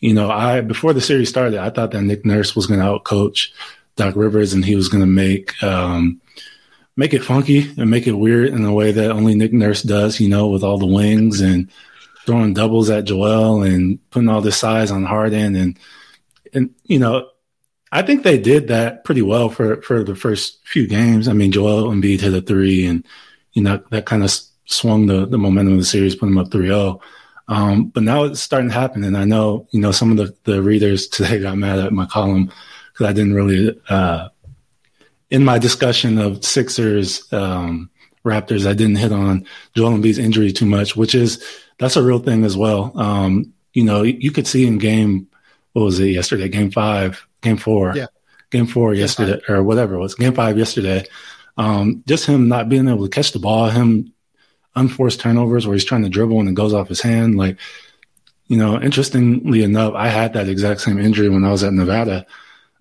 [0.00, 2.86] you know, I, before the series started, I thought that Nick Nurse was going to
[2.86, 3.50] outcoach
[3.96, 6.20] Doc Rivers and he was going to make, um,
[6.96, 10.20] make it funky and make it weird in a way that only Nick Nurse does,
[10.20, 11.70] you know, with all the wings and
[12.26, 15.78] throwing doubles at Joel and putting all this size on Harden and,
[16.54, 17.28] and you know,
[17.92, 21.28] I think they did that pretty well for for the first few games.
[21.28, 23.04] I mean, Joel Embiid hit a three, and
[23.52, 24.32] you know that kind of
[24.66, 27.00] swung the the momentum of the series, put them up 3-0.
[27.48, 30.34] Um, but now it's starting to happen, and I know you know some of the
[30.44, 32.52] the readers today got mad at my column
[32.92, 34.28] because I didn't really uh,
[35.30, 37.90] in my discussion of Sixers um,
[38.24, 41.42] Raptors, I didn't hit on Joel Embiid's injury too much, which is
[41.78, 42.92] that's a real thing as well.
[42.98, 45.27] Um, you know, you could see in game
[45.78, 46.48] what was it yesterday?
[46.48, 48.06] Game five, game four, yeah,
[48.50, 49.56] game four game yesterday, five.
[49.56, 50.14] or whatever it was.
[50.14, 51.04] Game five yesterday.
[51.56, 54.12] Um, just him not being able to catch the ball, him
[54.76, 57.36] unforced turnovers where he's trying to dribble and it goes off his hand.
[57.36, 57.58] Like,
[58.46, 62.26] you know, interestingly enough, I had that exact same injury when I was at Nevada.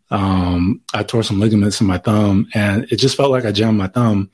[0.10, 3.78] Um, I tore some ligaments in my thumb and it just felt like I jammed
[3.78, 4.32] my thumb,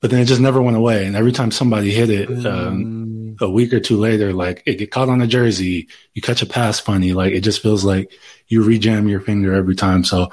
[0.00, 1.06] but then it just never went away.
[1.06, 3.03] And every time somebody hit it, um,
[3.40, 6.46] a week or two later, like it get caught on a jersey, you catch a
[6.46, 8.12] pass funny, like it just feels like
[8.48, 10.04] you rejam your finger every time.
[10.04, 10.30] So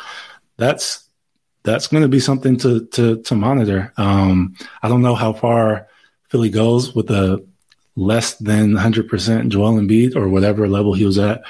[0.57, 1.07] that's
[1.63, 3.93] that's going to be something to to to monitor.
[3.97, 5.87] Um, I don't know how far
[6.29, 7.45] Philly goes with a
[7.95, 11.43] less than 100% Joel Embiid or whatever level he was at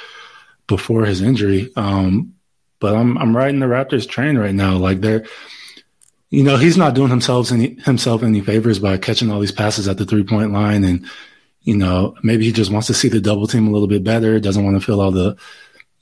[0.67, 1.71] before his injury.
[1.75, 2.33] Um,
[2.79, 4.77] but I'm I'm riding the Raptors train right now.
[4.77, 5.25] Like they're,
[6.29, 9.87] you know, he's not doing himself any himself any favors by catching all these passes
[9.87, 11.07] at the three point line, and
[11.63, 14.39] you know maybe he just wants to see the double team a little bit better.
[14.39, 15.37] Doesn't want to feel all the,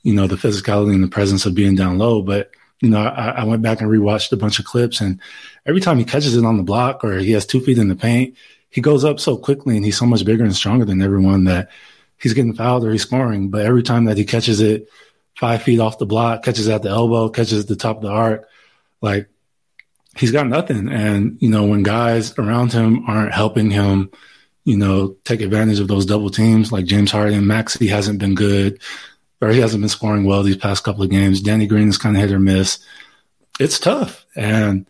[0.02, 2.22] you know, the physicality and the presence of being down low.
[2.22, 5.20] But you know, I, I went back and rewatched a bunch of clips, and
[5.66, 7.96] every time he catches it on the block or he has two feet in the
[7.96, 8.36] paint,
[8.70, 11.70] he goes up so quickly and he's so much bigger and stronger than everyone that
[12.18, 13.50] he's getting fouled or he's scoring.
[13.50, 14.88] But every time that he catches it
[15.36, 18.10] five feet off the block, catches at the elbow, catches at the top of the
[18.10, 18.48] arc,
[19.00, 19.28] like
[20.16, 20.88] he's got nothing.
[20.88, 24.10] And, you know, when guys around him aren't helping him,
[24.64, 28.80] you know, take advantage of those double teams, like James Harden, Maxey hasn't been good
[29.40, 31.40] or he hasn't been scoring well these past couple of games.
[31.40, 32.78] Danny Green is kind of hit or miss.
[33.58, 34.26] It's tough.
[34.36, 34.86] And,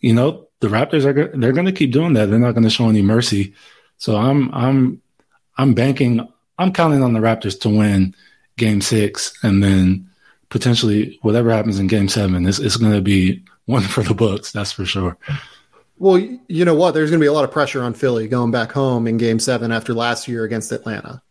[0.00, 2.26] you know, the Raptors are they're going to keep doing that.
[2.26, 3.54] They're not going to show any mercy.
[3.98, 5.02] So I'm I'm
[5.58, 6.26] I'm banking
[6.58, 8.14] I'm counting on the Raptors to win
[8.56, 10.08] game 6 and then
[10.48, 14.52] potentially whatever happens in game 7 it's, it's going to be one for the books,
[14.52, 15.18] that's for sure.
[15.98, 16.92] Well, you know what?
[16.92, 19.38] There's going to be a lot of pressure on Philly going back home in game
[19.38, 21.22] 7 after last year against Atlanta.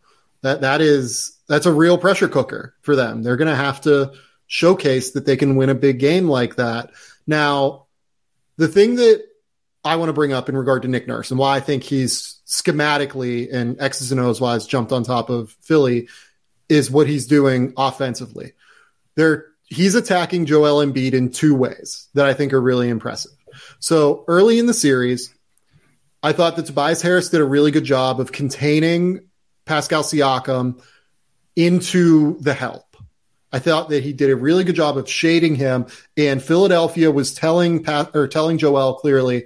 [0.41, 3.23] That that is that's a real pressure cooker for them.
[3.23, 4.13] They're going to have to
[4.47, 6.91] showcase that they can win a big game like that.
[7.27, 7.85] Now,
[8.57, 9.23] the thing that
[9.83, 12.41] I want to bring up in regard to Nick Nurse and why I think he's
[12.47, 16.07] schematically and X's and O's wise jumped on top of Philly
[16.69, 18.53] is what he's doing offensively.
[19.15, 23.31] There, he's attacking Joel Embiid in two ways that I think are really impressive.
[23.85, 25.31] So early in the series,
[26.23, 29.29] I thought that Tobias Harris did a really good job of containing
[29.65, 30.81] Pascal Siakam
[31.55, 32.97] into the help.
[33.53, 35.85] I thought that he did a really good job of shading him,
[36.17, 39.45] and Philadelphia was telling or telling Joel clearly,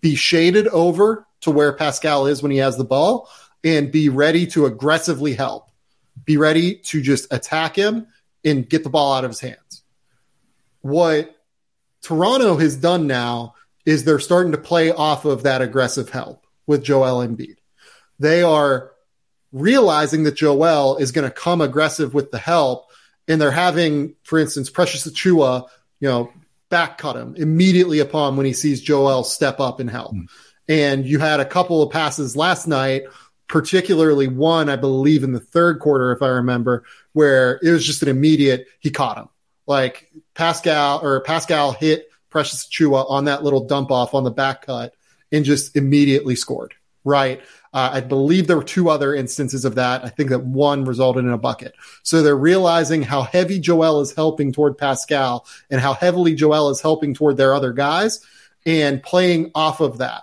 [0.00, 3.28] be shaded over to where Pascal is when he has the ball,
[3.64, 5.72] and be ready to aggressively help.
[6.24, 8.06] Be ready to just attack him
[8.44, 9.82] and get the ball out of his hands.
[10.82, 11.34] What
[12.04, 13.54] Toronto has done now
[13.86, 17.56] is they're starting to play off of that aggressive help with Joel Embiid.
[18.18, 18.92] They are
[19.52, 22.90] realizing that Joel is going to come aggressive with the help,
[23.26, 25.68] and they're having, for instance, Precious Achiuwa,
[26.00, 26.30] you know,
[26.68, 30.14] back cut him immediately upon when he sees Joel step up and help.
[30.14, 30.26] Mm.
[30.68, 33.04] And you had a couple of passes last night,
[33.48, 38.02] particularly one, I believe, in the third quarter, if I remember, where it was just
[38.02, 39.28] an immediate, he caught him.
[39.66, 44.66] Like Pascal or Pascal hit Precious Achiuwa on that little dump off on the back
[44.66, 44.94] cut
[45.30, 46.74] and just immediately scored.
[47.04, 47.40] Right.
[47.72, 50.04] Uh, I believe there were two other instances of that.
[50.04, 51.74] I think that one resulted in a bucket.
[52.02, 56.80] So they're realizing how heavy Joel is helping toward Pascal and how heavily Joel is
[56.80, 58.24] helping toward their other guys
[58.64, 60.22] and playing off of that.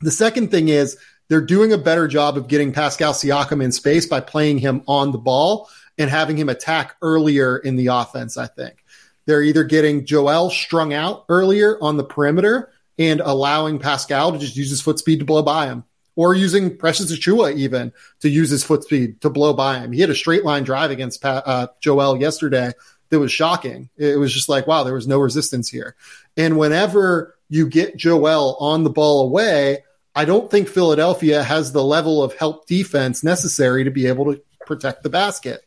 [0.00, 0.96] The second thing is
[1.28, 5.12] they're doing a better job of getting Pascal Siakam in space by playing him on
[5.12, 8.83] the ball and having him attack earlier in the offense, I think.
[9.26, 14.56] They're either getting Joel strung out earlier on the perimeter and allowing Pascal to just
[14.56, 15.84] use his foot speed to blow by him
[16.16, 19.92] or using Precious Achiuwa even to use his foot speed to blow by him.
[19.92, 22.72] He had a straight line drive against Pat, uh, Joel yesterday
[23.10, 23.88] that was shocking.
[23.96, 25.96] It was just like, wow, there was no resistance here.
[26.36, 29.84] And whenever you get Joel on the ball away,
[30.14, 34.42] I don't think Philadelphia has the level of help defense necessary to be able to
[34.66, 35.64] protect the basket.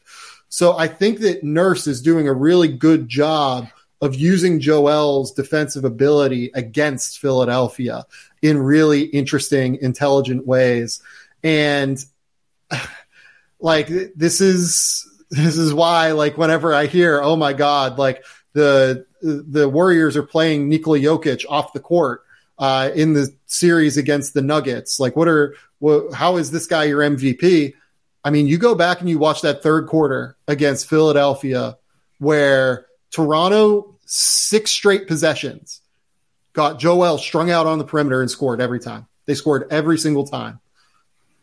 [0.49, 3.67] So I think that Nurse is doing a really good job
[4.01, 8.05] of using Joel's defensive ability against Philadelphia
[8.41, 11.01] in really interesting, intelligent ways.
[11.43, 12.03] And
[13.60, 19.05] like this is this is why like whenever I hear, oh my God, like the
[19.21, 22.23] the Warriors are playing Nikola Jokic off the court
[22.60, 24.99] uh, in the series against the Nuggets.
[24.99, 27.73] Like, what are what, how is this guy your MVP?
[28.27, 31.77] I mean, you go back and you watch that third quarter against Philadelphia,
[32.19, 35.79] where Toronto six straight possessions
[36.51, 39.07] got Joel strung out on the perimeter and scored every time.
[39.27, 40.59] They scored every single time.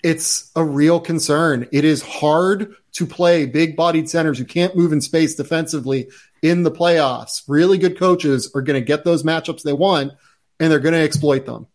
[0.03, 1.67] It's a real concern.
[1.73, 6.09] It is hard to play big bodied centers who can't move in space defensively
[6.43, 7.45] in the playoffs.
[7.49, 10.13] Really good coaches are going to get those matchups they want
[10.61, 11.67] and they're going to exploit them.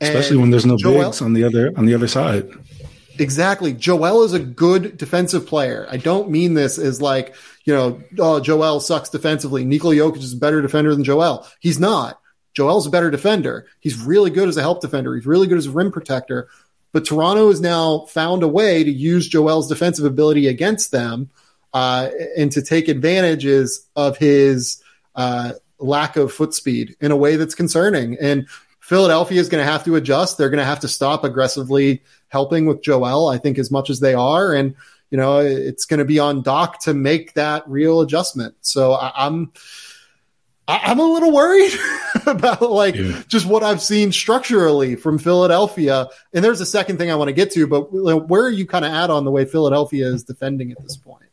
[0.00, 2.48] Especially and when there's no Joel, bigs on the other on the other side.
[3.18, 3.72] Exactly.
[3.72, 5.86] Joel is a good defensive player.
[5.88, 7.34] I don't mean this as like,
[7.64, 9.64] you know, oh, Joel sucks defensively.
[9.64, 11.46] Nikola Jokic is a better defender than Joel.
[11.60, 12.20] He's not.
[12.54, 13.66] Joel's a better defender.
[13.80, 15.14] He's really good as a help defender.
[15.14, 16.48] He's really good as a rim protector.
[16.92, 21.30] But Toronto has now found a way to use Joel's defensive ability against them.
[21.74, 22.08] uh,
[22.38, 24.82] and to take advantages of his
[25.16, 28.16] uh, lack of foot speed in a way that's concerning.
[28.20, 28.46] And
[28.84, 30.36] Philadelphia is going to have to adjust.
[30.36, 34.00] They're going to have to stop aggressively helping with Joel, I think, as much as
[34.00, 34.52] they are.
[34.52, 34.74] And,
[35.10, 38.56] you know, it's going to be on Doc to make that real adjustment.
[38.60, 39.52] So I, am
[40.68, 41.72] I'm a little worried
[42.26, 43.22] about like yeah.
[43.26, 46.08] just what I've seen structurally from Philadelphia.
[46.34, 48.84] And there's a second thing I want to get to, but where are you kind
[48.84, 51.24] of at on the way Philadelphia is defending at this point?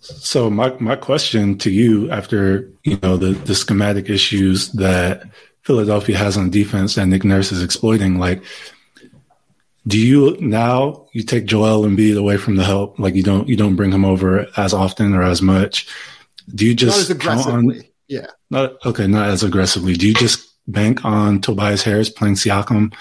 [0.00, 5.28] So my my question to you after you know the the schematic issues that
[5.70, 8.42] Philadelphia has on defense and Nick Nurse is exploiting, like
[9.86, 13.54] do you now you take Joel Embiid away from the help, like you don't you
[13.54, 15.86] don't bring him over as often or as much?
[16.52, 18.26] Do you just not count on yeah.
[18.50, 19.94] Not okay, not as aggressively.
[19.94, 22.92] Do you just bank on Tobias Harris playing Siakam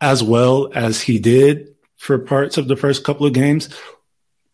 [0.00, 3.68] as well as he did for parts of the first couple of games,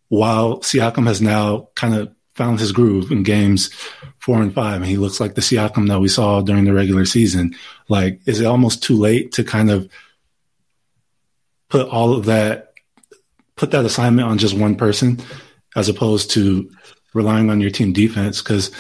[0.09, 3.71] while Siakam has now kind of found his groove in games
[4.19, 7.05] four and five, and he looks like the Siakam that we saw during the regular
[7.05, 7.55] season.
[7.89, 9.91] Like, is it almost too late to kind of
[11.69, 12.73] put all of that,
[13.57, 15.21] put that assignment on just one person,
[15.77, 16.71] as opposed to
[17.13, 18.41] relying on your team defense?
[18.41, 18.71] Because,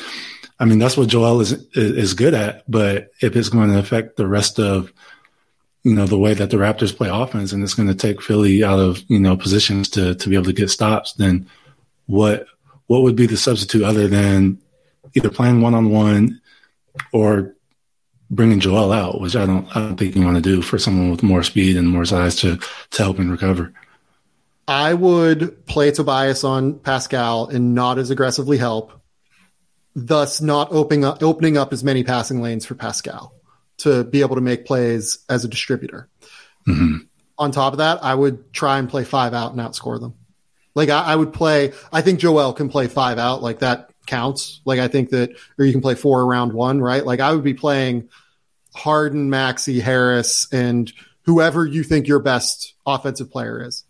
[0.59, 2.63] I mean, that's what Joel is is good at.
[2.71, 4.93] But if it's going to affect the rest of
[5.85, 8.63] you know, the way that the Raptors play offense and it's going to take Philly
[8.65, 11.49] out of, you know, positions to, to be able to get stops, then
[12.07, 12.47] what,
[12.89, 14.59] what would be the substitute other than
[15.14, 16.41] either playing one on one
[17.12, 17.55] or
[18.30, 21.11] bringing Joel out, which I don't, I don't think you want to do for someone
[21.11, 22.59] with more speed and more size to,
[22.91, 23.72] to help and recover.
[24.66, 28.93] I would play Tobias on Pascal and not as aggressively help,
[29.95, 33.32] thus not opening up, opening up as many passing lanes for Pascal
[33.78, 36.09] to be able to make plays as a distributor.
[36.66, 36.97] Mm-hmm.
[37.39, 40.14] On top of that, I would try and play five out and outscore them.
[40.79, 43.43] Like I, I, would play, I think Joel can play five out.
[43.43, 44.61] Like that counts.
[44.64, 47.05] Like I think that, or you can play four around one, right?
[47.05, 48.11] Like I would be playing
[48.76, 53.83] Harden, Maxey, Harris, and whoever you think your best offensive player is,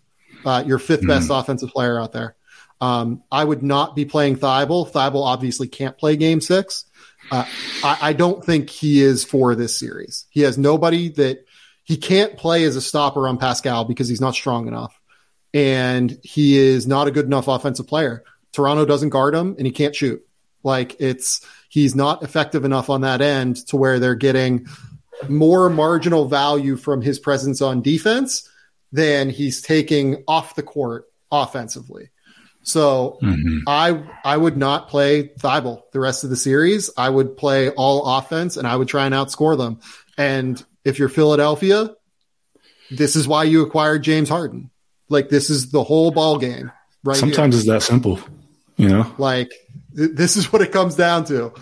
[0.47, 1.09] uh, your 5th mm-hmm.
[1.09, 2.37] best offensive player out there.
[2.81, 4.91] Um, I would not be playing Thybulle.
[4.91, 6.87] Thybulle obviously can't play game six.
[7.31, 7.45] Uh,
[7.85, 10.25] I, I, don't think he is for this series.
[10.31, 11.45] He has nobody that
[11.85, 14.98] he can't play as a stopper on Pascal because he's not strong enough.
[15.55, 18.25] And he is not a good enough offensive player.
[18.53, 20.25] Toronto doesn't guard him and he can't shoot.
[20.63, 24.67] Like it's, he's not effective enough on that end to where they're getting
[25.29, 28.49] more marginal value from his presence on defense
[28.93, 32.11] than he's taking off the court offensively.
[32.63, 33.61] So mm-hmm.
[33.67, 36.91] I I would not play Thybulle the rest of the series.
[36.97, 39.81] I would play all offense and I would try and outscore them.
[40.17, 41.95] And if you're Philadelphia,
[42.91, 44.71] this is why you acquired James Harden.
[45.09, 46.71] Like this is the whole ball game.
[47.05, 47.17] Right.
[47.17, 47.61] Sometimes here.
[47.61, 48.21] it's that simple.
[48.77, 49.53] You know, like
[49.97, 51.53] th- this is what it comes down to.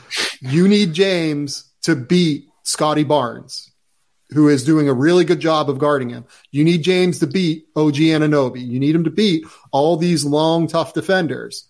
[0.41, 3.73] You need James to beat Scottie Barnes
[4.31, 6.25] who is doing a really good job of guarding him.
[6.51, 8.67] You need James to beat OG Anunoby.
[8.67, 11.69] You need him to beat all these long, tough defenders.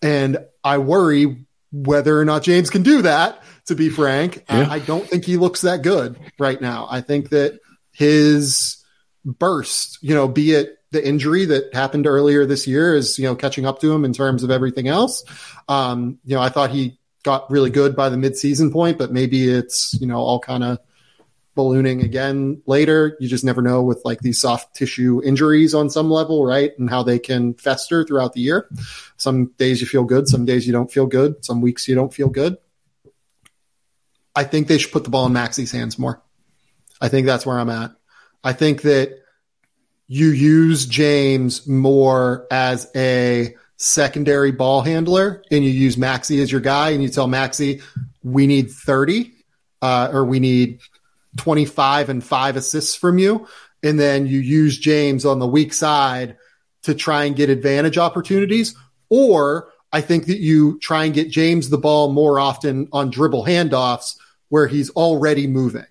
[0.00, 4.44] And I worry whether or not James can do that, to be frank.
[4.48, 4.68] Yeah.
[4.70, 6.86] I, I don't think he looks that good right now.
[6.90, 7.58] I think that
[7.92, 8.77] his
[9.28, 13.34] burst, you know, be it the injury that happened earlier this year is, you know,
[13.34, 15.24] catching up to him in terms of everything else.
[15.68, 19.48] Um, you know, I thought he got really good by the midseason point, but maybe
[19.48, 20.78] it's, you know, all kind of
[21.54, 23.16] ballooning again later.
[23.20, 26.72] You just never know with like these soft tissue injuries on some level, right?
[26.78, 28.70] And how they can fester throughout the year.
[29.18, 32.14] Some days you feel good, some days you don't feel good, some weeks you don't
[32.14, 32.56] feel good.
[34.34, 36.22] I think they should put the ball in Maxey's hands more.
[37.00, 37.97] I think that's where I'm at.
[38.44, 39.18] I think that
[40.06, 46.60] you use James more as a secondary ball handler and you use Maxey as your
[46.60, 47.80] guy and you tell Maxey,
[48.22, 49.32] we need 30
[49.82, 50.80] uh, or we need
[51.36, 53.46] 25 and five assists from you.
[53.82, 56.36] And then you use James on the weak side
[56.82, 58.74] to try and get advantage opportunities.
[59.08, 63.44] Or I think that you try and get James the ball more often on dribble
[63.44, 64.16] handoffs
[64.48, 65.86] where he's already moving.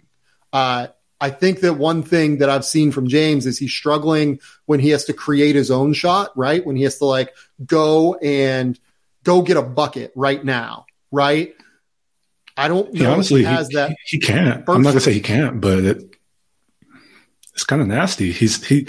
[0.52, 0.88] Uh,
[1.20, 4.90] I think that one thing that I've seen from James is he's struggling when he
[4.90, 6.64] has to create his own shot, right?
[6.66, 7.34] When he has to like
[7.66, 8.80] go and
[9.24, 11.56] go get a bucket right now, right?
[12.56, 13.90] I don't know honestly, he has he, that.
[13.90, 14.68] He, he can't.
[14.68, 16.16] I'm not gonna say he can't, but it,
[17.54, 18.32] it's kind of nasty.
[18.32, 18.88] He's he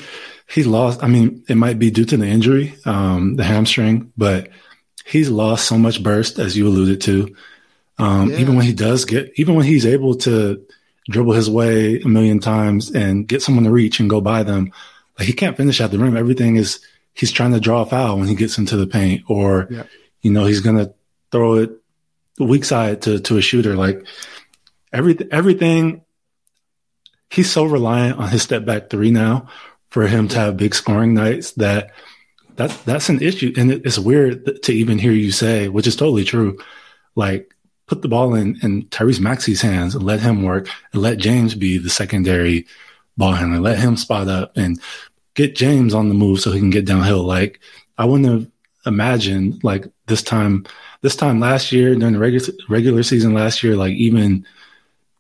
[0.49, 1.03] he lost.
[1.03, 4.51] I mean, it might be due to the injury, um, the hamstring, but
[5.05, 7.35] he's lost so much burst, as you alluded to.
[7.99, 8.39] Um, yeah.
[8.39, 10.64] Even when he does get, even when he's able to
[11.09, 14.73] dribble his way a million times and get someone to reach and go by them,
[15.19, 16.17] like he can't finish at the rim.
[16.17, 16.81] Everything is
[17.15, 19.85] he's trying to draw a foul when he gets into the paint, or yeah.
[20.23, 20.93] you know he's gonna
[21.33, 21.71] throw it
[22.39, 23.75] weak side to to a shooter.
[23.77, 24.07] Like
[24.93, 26.03] everything, everything.
[27.31, 29.49] He's so reliant on his step back three now
[29.91, 31.91] for him to have big scoring nights that
[32.57, 33.53] that that's an issue.
[33.57, 36.59] And it's weird to even hear you say, which is totally true.
[37.15, 37.55] Like
[37.89, 41.55] put the ball in in Tyrese Maxey's hands and let him work and let James
[41.55, 42.66] be the secondary
[43.16, 43.61] ball handler.
[43.61, 44.80] Let him spot up and
[45.34, 47.24] get James on the move so he can get downhill.
[47.24, 47.61] Like
[47.97, 48.51] I wouldn't have
[48.86, 50.66] imagined like this time
[51.03, 54.47] this time last year during the regular regular season last year, like even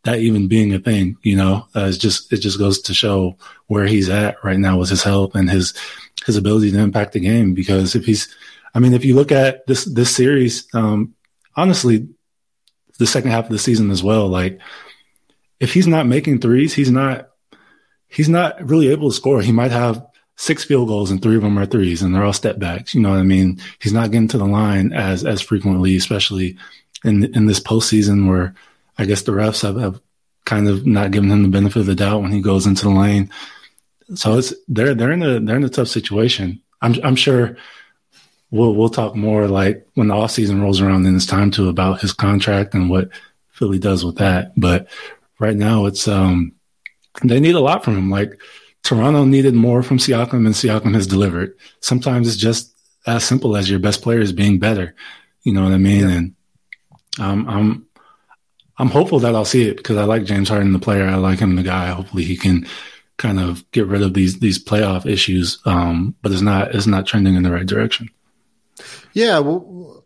[0.04, 3.36] that even being a thing, you know, uh, it's just it just goes to show
[3.66, 5.74] where he's at right now with his help and his
[6.26, 7.54] his ability to impact the game.
[7.54, 8.34] Because if he's,
[8.74, 11.14] I mean, if you look at this this series, um,
[11.56, 12.08] honestly,
[12.98, 14.60] the second half of the season as well, like
[15.60, 17.30] if he's not making threes, he's not
[18.08, 19.40] he's not really able to score.
[19.42, 20.04] He might have
[20.36, 22.94] six field goals and three of them are threes and they're all step backs.
[22.94, 23.60] You know what I mean?
[23.80, 26.56] He's not getting to the line as as frequently, especially
[27.04, 28.54] in in this postseason where
[28.96, 30.00] I guess the refs have, have
[30.44, 32.90] kind of not given him the benefit of the doubt when he goes into the
[32.90, 33.30] lane.
[34.14, 36.62] So it's they're they're in a they're in a tough situation.
[36.80, 37.56] I'm I'm sure
[38.50, 41.68] we'll we'll talk more like when the off season rolls around and it's time to
[41.68, 43.10] about his contract and what
[43.50, 44.52] Philly does with that.
[44.56, 44.88] But
[45.38, 46.52] right now it's um
[47.22, 48.10] they need a lot from him.
[48.10, 48.40] Like
[48.82, 51.54] Toronto needed more from Siakam, and Siakam has delivered.
[51.80, 52.72] Sometimes it's just
[53.06, 54.94] as simple as your best player is being better.
[55.42, 56.08] You know what I mean?
[56.08, 56.16] Yeah.
[56.16, 56.34] And
[57.18, 57.86] um, I'm
[58.78, 61.06] I'm hopeful that I'll see it because I like James Harden, the player.
[61.06, 61.88] I like him, the guy.
[61.88, 62.66] Hopefully, he can
[63.16, 65.58] kind of get rid of these these playoff issues.
[65.64, 68.08] Um, but it's not it's not trending in the right direction.
[69.12, 70.04] Yeah, well,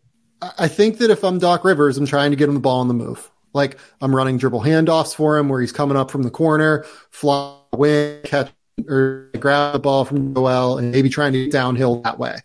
[0.58, 2.88] I think that if I'm Doc Rivers, I'm trying to get him the ball on
[2.88, 3.30] the move.
[3.54, 7.58] Like I'm running dribble handoffs for him where he's coming up from the corner, fly
[7.72, 8.50] away, catch
[8.88, 12.38] or grab the ball from Joel and maybe trying to get downhill that way,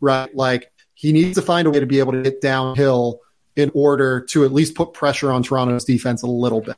[0.00, 0.34] right?
[0.34, 3.20] Like he needs to find a way to be able to get downhill
[3.56, 6.76] in order to at least put pressure on Toronto's defense a little bit.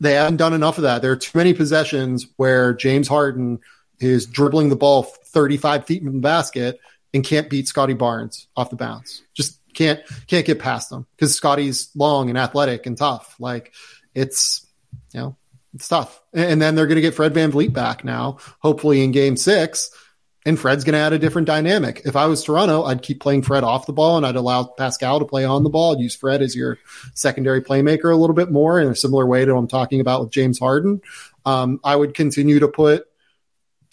[0.00, 1.02] They haven't done enough of that.
[1.02, 3.60] There are too many possessions where James Harden
[4.00, 6.80] is dribbling the ball 35 feet from the basket
[7.14, 9.22] and can't beat Scottie Barnes off the bounce.
[9.32, 13.36] Just can't can't get past them because Scottie's long and athletic and tough.
[13.38, 13.72] Like
[14.14, 14.66] it's
[15.12, 15.36] you know
[15.74, 16.20] it's tough.
[16.32, 19.90] And then they're going to get Fred VanVleet back now, hopefully in game six.
[20.46, 22.02] And Fred's going to add a different dynamic.
[22.04, 25.18] If I was Toronto, I'd keep playing Fred off the ball and I'd allow Pascal
[25.18, 25.94] to play on the ball.
[25.94, 26.78] I'd use Fred as your
[27.14, 30.20] secondary playmaker a little bit more in a similar way to what I'm talking about
[30.20, 31.00] with James Harden.
[31.46, 33.06] Um, I would continue to put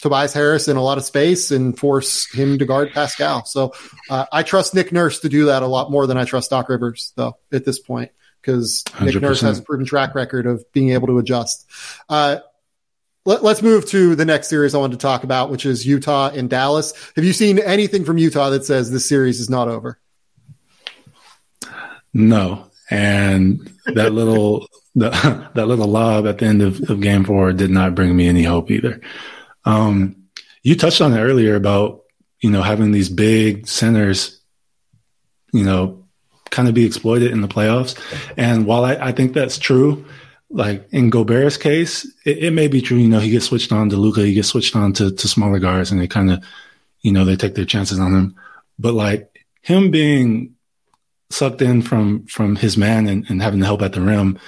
[0.02, 3.44] Tobias Harris in a lot of space and force him to guard Pascal.
[3.44, 3.72] So
[4.10, 6.68] uh, I trust Nick Nurse to do that a lot more than I trust Doc
[6.68, 10.90] Rivers, though, at this point because Nick Nurse has a proven track record of being
[10.90, 11.70] able to adjust.
[12.08, 12.38] Uh,
[13.24, 16.30] let, us move to the next series I wanted to talk about, which is Utah
[16.30, 16.92] and Dallas.
[17.14, 20.00] Have you seen anything from Utah that says this series is not over?
[22.12, 25.10] No, and that little the,
[25.54, 28.42] that little lob at the end of, of, Game Four did not bring me any
[28.42, 29.00] hope either.
[29.64, 30.16] Um,
[30.62, 32.02] you touched on it earlier about
[32.40, 34.40] you know having these big centers,
[35.52, 36.04] you know,
[36.50, 37.98] kind of be exploited in the playoffs.
[38.36, 40.04] And while I, I think that's true,
[40.50, 42.98] like in Gobert's case, it, it, may be true.
[42.98, 45.58] You know, he gets switched on to Luka, he gets switched on to, to smaller
[45.58, 46.44] guards, and they kind of,
[47.00, 48.36] you know, they take their chances on him.
[48.78, 50.54] But like him being
[51.30, 54.38] sucked in from from his man and, and having to help at the rim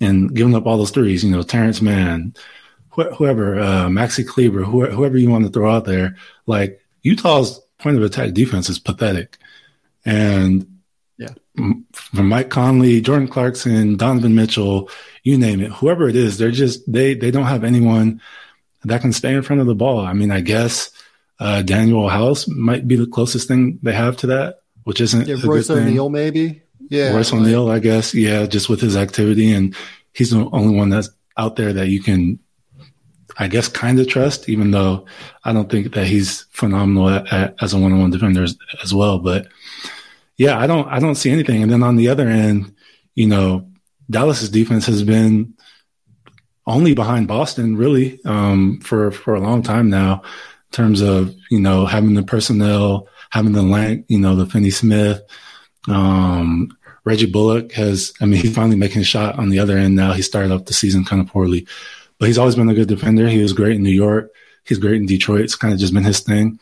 [0.00, 2.34] and giving up all those threes, you know, Terrence Mann,
[2.96, 6.16] wh- whoever, uh, Maxi Kleber, wh- whoever you want to throw out there,
[6.46, 9.38] like Utah's point of attack defense is pathetic.
[10.04, 10.80] And
[11.18, 11.30] yeah,
[11.92, 14.90] from Mike Conley, Jordan Clarkson, Donovan Mitchell,
[15.22, 18.20] you name it, whoever it is, they're just they they don't have anyone
[18.84, 20.00] that can stay in front of the ball.
[20.00, 20.90] I mean, I guess
[21.40, 25.36] uh, Danuel House might be the closest thing they have to that, which isn't yeah,
[25.42, 26.62] Royce O'Neale maybe.
[26.90, 28.14] Yeah, Royce like, O'Neale, I guess.
[28.14, 29.74] Yeah, just with his activity, and
[30.12, 32.38] he's the only one that's out there that you can,
[33.38, 34.48] I guess, kind of trust.
[34.48, 35.06] Even though
[35.44, 39.48] I don't think that he's phenomenal at, at, as a one-on-one defender as, well, but
[40.36, 41.62] yeah, I don't I don't see anything.
[41.62, 42.74] And then on the other end,
[43.14, 43.68] you know,
[44.10, 45.54] Dallas's defense has been
[46.66, 51.60] only behind Boston really um, for for a long time now in terms of you
[51.60, 55.22] know having the personnel, having the length, you know, the Finney Smith.
[55.88, 59.94] Um, Reggie Bullock has, I mean, he's finally making a shot on the other end
[59.94, 60.12] now.
[60.12, 61.66] He started off the season kind of poorly,
[62.18, 63.28] but he's always been a good defender.
[63.28, 64.30] He was great in New York.
[64.64, 65.42] He's great in Detroit.
[65.42, 66.58] It's kind of just been his thing.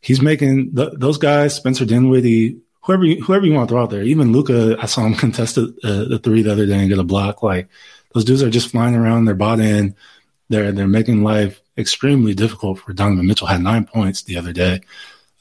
[0.00, 4.02] He's making those guys, Spencer Dinwiddie, whoever you, whoever you want to throw out there.
[4.02, 7.04] Even Luka, I saw him contest uh, the three the other day and get a
[7.04, 7.42] block.
[7.42, 7.68] Like
[8.12, 9.24] those dudes are just flying around.
[9.24, 9.94] They're bought in.
[10.48, 13.46] They're they're making life extremely difficult for Donovan Mitchell.
[13.46, 14.80] Had nine points the other day.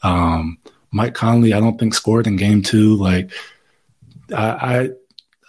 [0.03, 0.57] Um,
[0.91, 2.95] Mike Conley, I don't think scored in game two.
[2.95, 3.31] Like
[4.33, 4.89] I, I,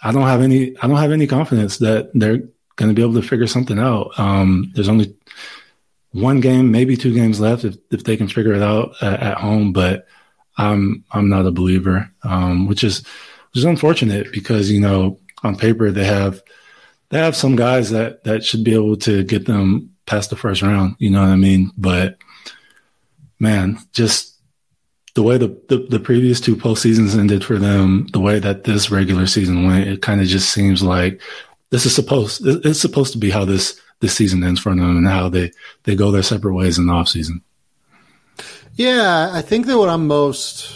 [0.03, 2.43] I don't have any, I don't have any confidence that they're
[2.75, 4.17] going to be able to figure something out.
[4.17, 5.15] Um, there's only
[6.11, 9.37] one game, maybe two games left if, if they can figure it out at, at
[9.37, 10.07] home, but
[10.57, 15.55] I'm, I'm not a believer, um, which is, which is unfortunate because, you know, on
[15.55, 16.41] paper they have,
[17.09, 20.61] they have some guys that, that should be able to get them past the first
[20.61, 20.95] round.
[20.99, 21.71] You know what I mean?
[21.77, 22.17] But
[23.39, 24.37] man, just
[25.15, 28.91] the way the, the, the previous two postseasons ended for them, the way that this
[28.91, 31.21] regular season went, it kind of just seems like
[31.71, 35.07] this is supposed it's supposed to be how this this season ends for them and
[35.07, 35.51] how they
[35.83, 37.41] they go their separate ways in the off season.
[38.75, 40.73] Yeah, I think that what I'm most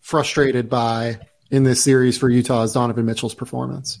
[0.00, 1.18] frustrated by
[1.50, 3.98] in this series for Utah is Donovan Mitchell's performance.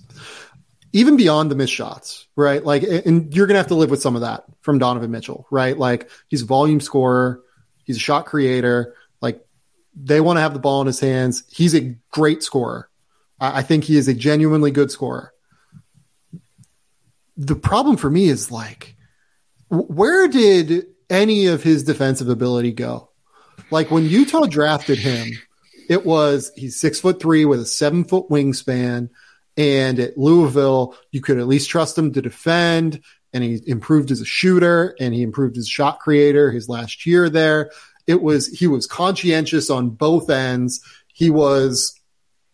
[0.92, 2.64] Even beyond the missed shots, right?
[2.64, 5.46] Like, and you're going to have to live with some of that from Donovan Mitchell,
[5.50, 5.76] right?
[5.76, 7.42] Like, he's a volume scorer,
[7.84, 8.94] he's a shot creator.
[9.20, 9.44] Like,
[9.94, 11.44] they want to have the ball in his hands.
[11.50, 12.88] He's a great scorer.
[13.38, 15.34] I think he is a genuinely good scorer
[17.36, 18.96] the problem for me is like,
[19.68, 23.10] where did any of his defensive ability go?
[23.70, 25.32] Like when Utah drafted him,
[25.88, 29.10] it was he's six foot three with a seven foot wingspan.
[29.56, 33.02] And at Louisville, you could at least trust him to defend.
[33.32, 37.06] And he improved as a shooter and he improved as a shot creator his last
[37.06, 37.70] year there.
[38.06, 40.80] It was, he was conscientious on both ends.
[41.12, 41.98] He was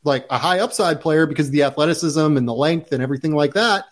[0.02, 3.54] like a high upside player because of the athleticism and the length and everything like
[3.54, 3.84] that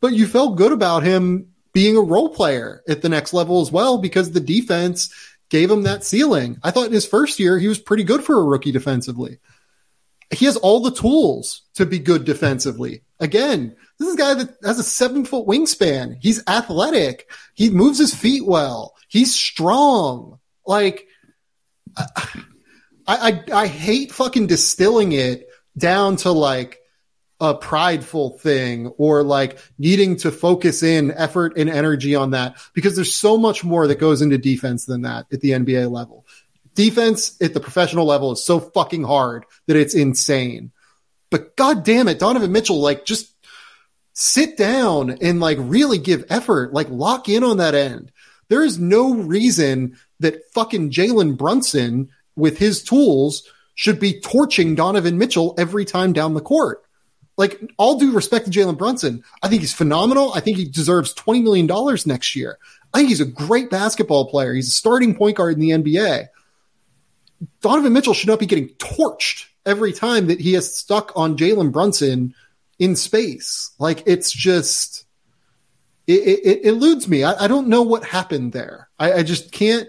[0.00, 3.70] but you felt good about him being a role player at the next level as
[3.70, 5.12] well because the defense
[5.48, 6.58] gave him that ceiling.
[6.62, 9.38] I thought in his first year, he was pretty good for a rookie defensively.
[10.30, 13.02] He has all the tools to be good defensively.
[13.18, 16.18] Again, this is a guy that has a seven foot wingspan.
[16.20, 17.30] He's athletic.
[17.54, 18.94] He moves his feet well.
[19.08, 20.38] He's strong.
[20.66, 21.06] Like,
[21.96, 22.36] I,
[23.06, 26.78] I, I hate fucking distilling it down to like,
[27.40, 32.96] a prideful thing or like needing to focus in effort and energy on that because
[32.96, 36.26] there's so much more that goes into defense than that at the NBA level.
[36.74, 40.72] Defense at the professional level is so fucking hard that it's insane.
[41.30, 43.32] But god damn it, Donovan Mitchell, like just
[44.14, 48.10] sit down and like really give effort, like lock in on that end.
[48.48, 55.18] There is no reason that fucking Jalen Brunson with his tools should be torching Donovan
[55.18, 56.82] Mitchell every time down the court
[57.38, 60.34] like all due respect to Jalen Brunson, I think he's phenomenal.
[60.34, 62.58] I think he deserves $20 million next year.
[62.92, 64.52] I think he's a great basketball player.
[64.52, 66.26] He's a starting point guard in the NBA.
[67.62, 71.70] Donovan Mitchell should not be getting torched every time that he has stuck on Jalen
[71.70, 72.34] Brunson
[72.80, 73.70] in space.
[73.78, 75.04] Like it's just,
[76.08, 77.22] it, it, it eludes me.
[77.22, 78.88] I, I, don't know what happened there.
[78.98, 79.86] I, I just can't,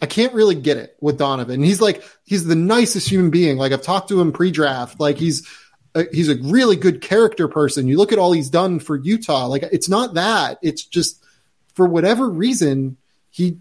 [0.00, 1.62] I can't really get it with Donovan.
[1.62, 3.56] He's like, he's the nicest human being.
[3.56, 5.00] Like I've talked to him pre-draft.
[5.00, 5.48] Like he's,
[6.12, 7.88] he's a really good character person.
[7.88, 9.46] You look at all he's done for Utah.
[9.46, 10.58] Like it's not that.
[10.62, 11.22] It's just
[11.74, 12.96] for whatever reason
[13.30, 13.58] he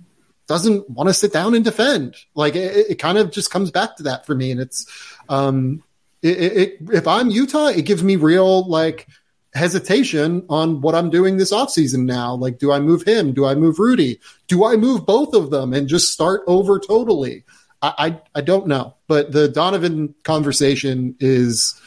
[0.47, 2.15] doesn't want to sit down and defend.
[2.33, 4.51] Like it, it kind of just comes back to that for me.
[4.51, 4.85] And it's
[5.29, 5.83] um,
[6.21, 9.07] it, it, if I'm Utah, it gives me real like
[9.53, 12.35] hesitation on what I'm doing this offseason now.
[12.35, 13.33] Like, do I move him?
[13.33, 14.19] Do I move Rudy?
[14.47, 17.43] Do I move both of them and just start over totally?
[17.81, 21.79] I, I, I don't know, but the Donovan conversation is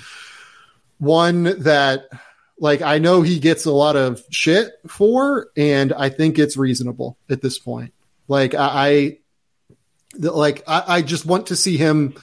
[0.99, 2.09] one that
[2.61, 7.16] like I know he gets a lot of shit for, and I think it's reasonable
[7.30, 7.92] at this point.
[8.26, 9.18] Like I, I
[10.18, 12.14] like I, I, just want to see him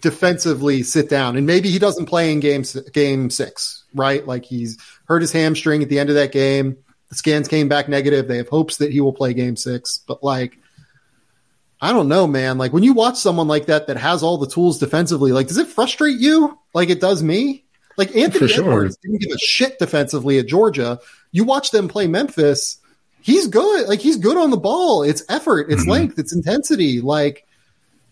[0.00, 4.26] defensively sit down, and maybe he doesn't play in game game six, right?
[4.26, 6.78] Like he's hurt his hamstring at the end of that game.
[7.10, 8.26] The scans came back negative.
[8.26, 10.58] They have hopes that he will play game six, but like.
[11.80, 12.56] I don't know, man.
[12.56, 15.58] Like when you watch someone like that that has all the tools defensively, like does
[15.58, 17.63] it frustrate you like it does me?
[17.96, 20.98] Like Anthony For Edwards didn't give a shit defensively at Georgia.
[21.32, 22.78] You watch them play Memphis,
[23.20, 23.88] he's good.
[23.88, 25.02] Like he's good on the ball.
[25.02, 25.90] It's effort, it's mm-hmm.
[25.90, 27.00] length, it's intensity.
[27.00, 27.46] Like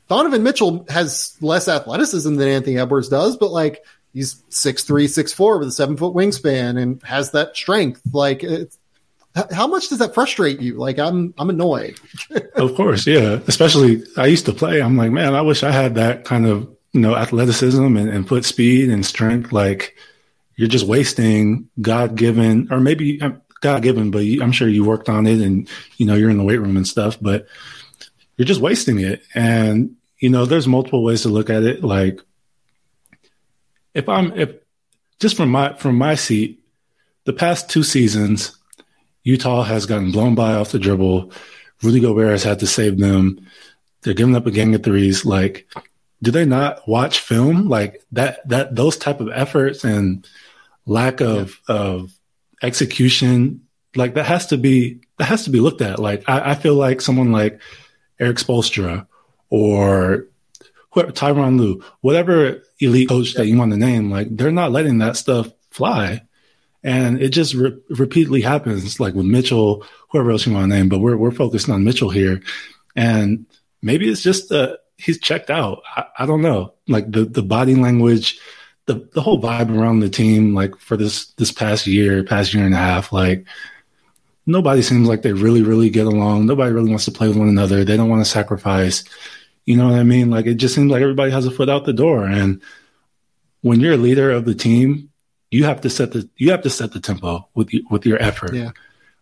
[0.09, 5.33] Donovan Mitchell has less athleticism than Anthony Edwards does, but like he's six three, six
[5.33, 8.01] four with a seven foot wingspan and has that strength.
[8.12, 8.45] Like
[9.51, 10.74] how much does that frustrate you?
[10.74, 11.99] Like I'm I'm annoyed.
[12.55, 13.41] of course, yeah.
[13.47, 14.83] Especially I used to play.
[14.83, 18.28] I'm like, man, I wish I had that kind of you know, athleticism and, and
[18.28, 19.97] foot speed and strength, like
[20.57, 25.09] you're just wasting God given, or maybe uh, God given, but I'm sure you worked
[25.09, 27.47] on it and, you know, you're in the weight room and stuff, but
[28.36, 29.22] you're just wasting it.
[29.34, 31.82] And, you know, there's multiple ways to look at it.
[31.82, 32.20] Like
[33.95, 34.55] if I'm, if
[35.18, 36.62] just from my, from my seat,
[37.24, 38.59] the past two seasons,
[39.22, 41.32] Utah has gotten blown by off the dribble.
[41.82, 43.47] Rudy Gobert has had to save them
[44.03, 45.24] They're giving up a gang of threes.
[45.24, 45.68] Like,
[46.22, 47.68] do they not watch film?
[47.68, 50.26] Like that, that, those type of efforts and
[50.86, 51.74] lack of, yeah.
[51.74, 52.12] of
[52.62, 53.66] execution,
[53.96, 55.98] like that has to be, that has to be looked at.
[55.98, 57.60] Like, I, I feel like someone like
[58.20, 59.06] Erik Spoelstra
[59.50, 60.28] or
[60.92, 64.98] whoever, Tyronn Lue, whatever elite coach that you want to name, like they're not letting
[64.98, 66.22] that stuff fly.
[66.84, 70.88] And it just re- repeatedly happens, like with Mitchell, whoever else you want to name,
[70.88, 72.42] but we're, we're focused on Mitchell here.
[72.96, 73.46] And
[73.80, 75.82] maybe it's just uh, he's checked out.
[75.96, 76.74] I, I, don't know.
[76.88, 78.40] Like the, the body language,
[78.86, 82.64] the, the whole vibe around the team, like for this, this past year, past year
[82.64, 83.46] and a half, like
[84.46, 86.46] nobody seems like they really, really get along.
[86.46, 87.84] Nobody really wants to play with one another.
[87.84, 89.05] They don't want to sacrifice.
[89.64, 90.30] You know what I mean?
[90.30, 92.24] Like it just seems like everybody has a foot out the door.
[92.24, 92.61] And
[93.61, 95.11] when you're a leader of the team,
[95.50, 98.55] you have to set the you have to set the tempo with with your effort.
[98.55, 98.70] Yeah.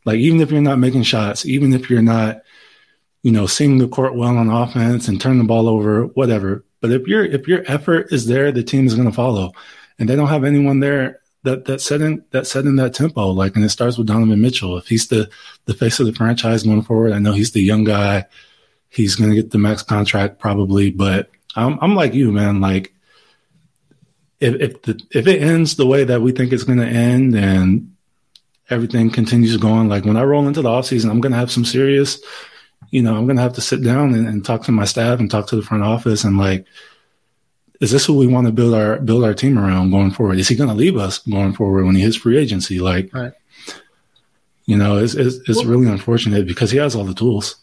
[0.05, 2.41] Like even if you're not making shots, even if you're not,
[3.23, 6.65] you know, seeing the court well on offense and turn the ball over, whatever.
[6.81, 9.53] But if your if your effort is there, the team is going to follow.
[9.99, 13.29] And they don't have anyone there that that setting that setting that tempo.
[13.31, 14.79] Like, and it starts with Donovan Mitchell.
[14.79, 15.29] If he's the
[15.67, 18.27] the face of the franchise going forward, I know he's the young guy
[18.91, 20.91] he's going to get the max contract probably.
[20.91, 22.61] But I'm, I'm like you, man.
[22.61, 22.93] Like
[24.41, 27.35] if if the, if it ends the way that we think it's going to end,
[27.35, 27.95] and
[28.69, 31.65] everything continues going, like when I roll into the offseason, I'm going to have some
[31.65, 32.21] serious,
[32.89, 35.21] you know, I'm going to have to sit down and, and talk to my staff
[35.21, 36.67] and talk to the front office and like
[37.81, 40.39] is this who we want to build our build our team around going forward?
[40.39, 42.79] Is he going to leave us going forward when he hits free agency?
[42.79, 43.33] Like, right.
[44.67, 47.57] you know, it's it's, it's well, really unfortunate because he has all the tools.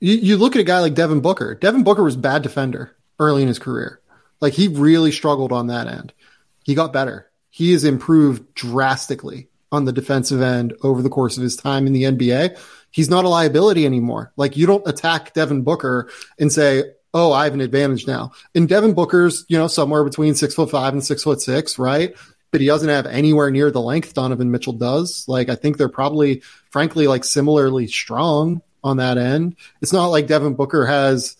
[0.00, 1.54] You, you look at a guy like Devin Booker.
[1.54, 4.00] Devin Booker was bad defender early in his career.
[4.40, 6.12] Like he really struggled on that end.
[6.64, 7.30] He got better.
[7.50, 11.94] He has improved drastically on the defensive end over the course of his time in
[11.94, 12.58] the NBA.
[12.90, 14.32] He's not a liability anymore.
[14.36, 18.68] Like you don't attack Devin Booker and say, "Oh, I have an advantage now." And
[18.68, 22.14] Devin Booker's, you know, somewhere between six foot five and six foot six, right?
[22.50, 25.24] But he doesn't have anywhere near the length Donovan Mitchell does.
[25.28, 29.56] Like I think they're probably, frankly, like similarly strong on that end.
[29.82, 31.36] It's not like Devin Booker has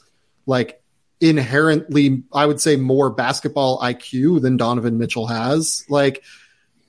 [0.46, 0.82] like
[1.20, 5.84] inherently, I would say, more basketball IQ than Donovan Mitchell has.
[5.88, 6.22] Like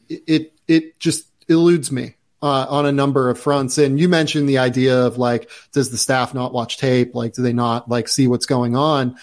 [0.10, 3.78] it, it just eludes me uh, on a number of fronts.
[3.78, 7.16] And you mentioned the idea of like, does the staff not watch tape?
[7.16, 9.18] Like, do they not like see what's going on?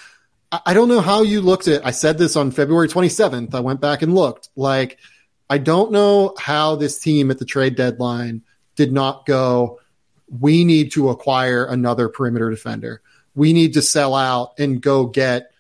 [0.53, 1.87] I, I don't know how you looked at.
[1.87, 3.55] I said this on February 27th.
[3.55, 4.51] I went back and looked.
[4.57, 4.99] Like,
[5.49, 8.43] I don't know how this team at the trade deadline
[8.75, 9.79] did not go
[10.29, 13.01] we need to acquire another perimeter defender.
[13.35, 15.53] We need to sell out and go get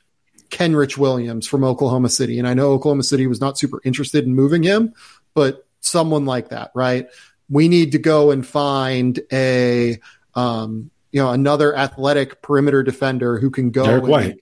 [0.50, 2.38] Kenrich Williams from Oklahoma City.
[2.38, 4.94] And I know Oklahoma City was not super interested in moving him,
[5.34, 7.08] but someone like that, right?
[7.48, 10.00] We need to go and find a,
[10.34, 13.84] um, you know, another athletic perimeter defender who can go.
[13.84, 14.40] Derrick White.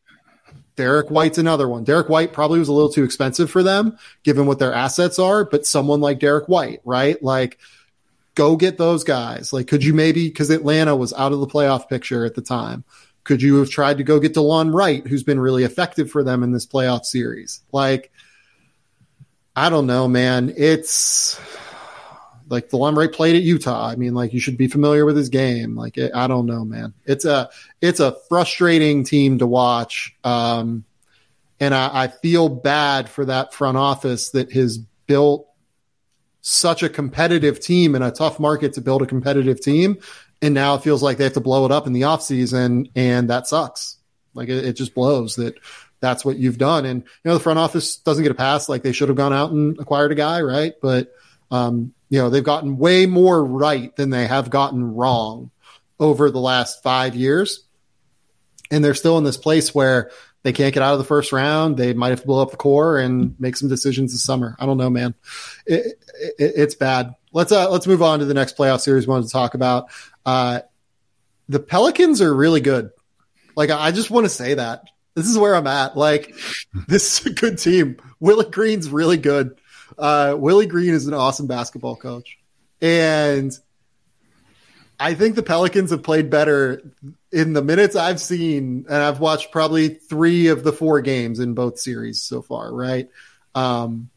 [0.76, 1.84] Derrick White's another one.
[1.84, 5.44] Derrick White probably was a little too expensive for them, given what their assets are,
[5.44, 7.22] but someone like Derrick White, right?
[7.22, 7.58] Like,
[8.34, 9.52] go get those guys.
[9.52, 12.82] Like, could you maybe, because Atlanta was out of the playoff picture at the time,
[13.22, 16.42] could you have tried to go get DeLon Wright, who's been really effective for them
[16.42, 17.62] in this playoff series?
[17.70, 18.10] Like,
[19.54, 20.52] I don't know, man.
[20.56, 21.40] It's
[22.48, 23.86] like DeLon Wright played at Utah.
[23.86, 25.76] I mean, like you should be familiar with his game.
[25.76, 26.94] Like, it, I don't know, man.
[27.04, 30.14] It's a it's a frustrating team to watch.
[30.24, 30.84] Um,
[31.60, 35.48] and I, I feel bad for that front office that has built
[36.40, 39.98] such a competitive team in a tough market to build a competitive team.
[40.42, 43.30] And now it feels like they have to blow it up in the offseason, and
[43.30, 43.96] that sucks.
[44.34, 45.54] Like it, it, just blows that
[46.00, 46.84] that's what you've done.
[46.84, 48.68] And, you know, the front office doesn't get a pass.
[48.68, 50.74] Like they should have gone out and acquired a guy, right?
[50.82, 51.14] But,
[51.50, 55.50] um, you know, they've gotten way more right than they have gotten wrong
[55.98, 57.64] over the last five years.
[58.70, 60.10] And they're still in this place where
[60.42, 61.76] they can't get out of the first round.
[61.76, 64.56] They might have to blow up the core and make some decisions this summer.
[64.58, 65.14] I don't know, man.
[65.66, 65.98] It,
[66.38, 67.14] it, it's bad.
[67.32, 69.06] Let's uh, let's move on to the next playoff series.
[69.06, 69.88] We wanted to talk about.
[70.24, 70.60] Uh,
[71.48, 72.90] the Pelicans are really good.
[73.56, 74.84] Like I just want to say that
[75.14, 75.96] this is where I'm at.
[75.96, 76.34] Like
[76.88, 77.96] this is a good team.
[78.20, 79.58] Willie Green's really good.
[79.98, 82.38] Uh, Willie Green is an awesome basketball coach,
[82.80, 83.52] and
[84.98, 86.82] I think the Pelicans have played better
[87.32, 91.54] in the minutes I've seen, and I've watched probably three of the four games in
[91.54, 93.08] both series so far, right?
[93.54, 94.10] Um,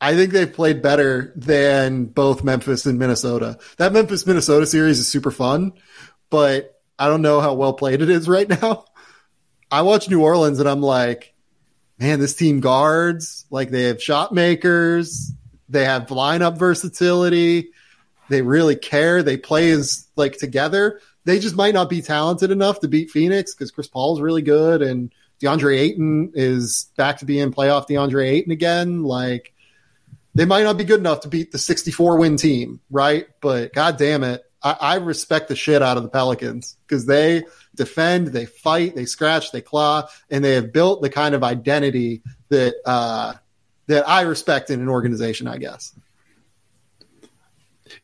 [0.00, 3.58] I think they've played better than both Memphis and Minnesota.
[3.78, 5.72] That Memphis Minnesota series is super fun,
[6.30, 8.84] but I don't know how well played it is right now.
[9.70, 11.34] I watch New Orleans and I'm like,
[11.98, 15.32] man, this team guards, like they have shot makers,
[15.68, 17.70] they have lineup versatility,
[18.28, 22.80] they really care, they play as like together they just might not be talented enough
[22.80, 27.52] to beat Phoenix because Chris Paul's really good and DeAndre Ayton is back to being
[27.52, 29.02] playoff DeAndre Ayton again.
[29.02, 29.52] Like
[30.34, 33.26] they might not be good enough to beat the 64 win team, right?
[33.42, 37.44] But god damn it, I, I respect the shit out of the Pelicans because they
[37.78, 42.22] defend, they fight, they scratch, they claw, and they have built the kind of identity
[42.50, 43.32] that uh,
[43.86, 45.48] that I respect in an organization.
[45.48, 45.94] I guess.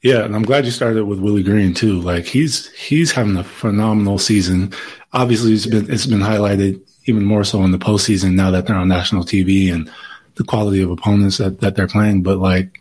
[0.02, 2.00] Yeah, and I'm glad you started with Willie Green too.
[2.00, 4.72] Like he's he's having a phenomenal season.
[5.12, 8.76] Obviously, it's been it's been highlighted even more so in the postseason now that they're
[8.76, 9.90] on national TV and
[10.36, 12.22] the quality of opponents that, that they're playing.
[12.22, 12.80] But like,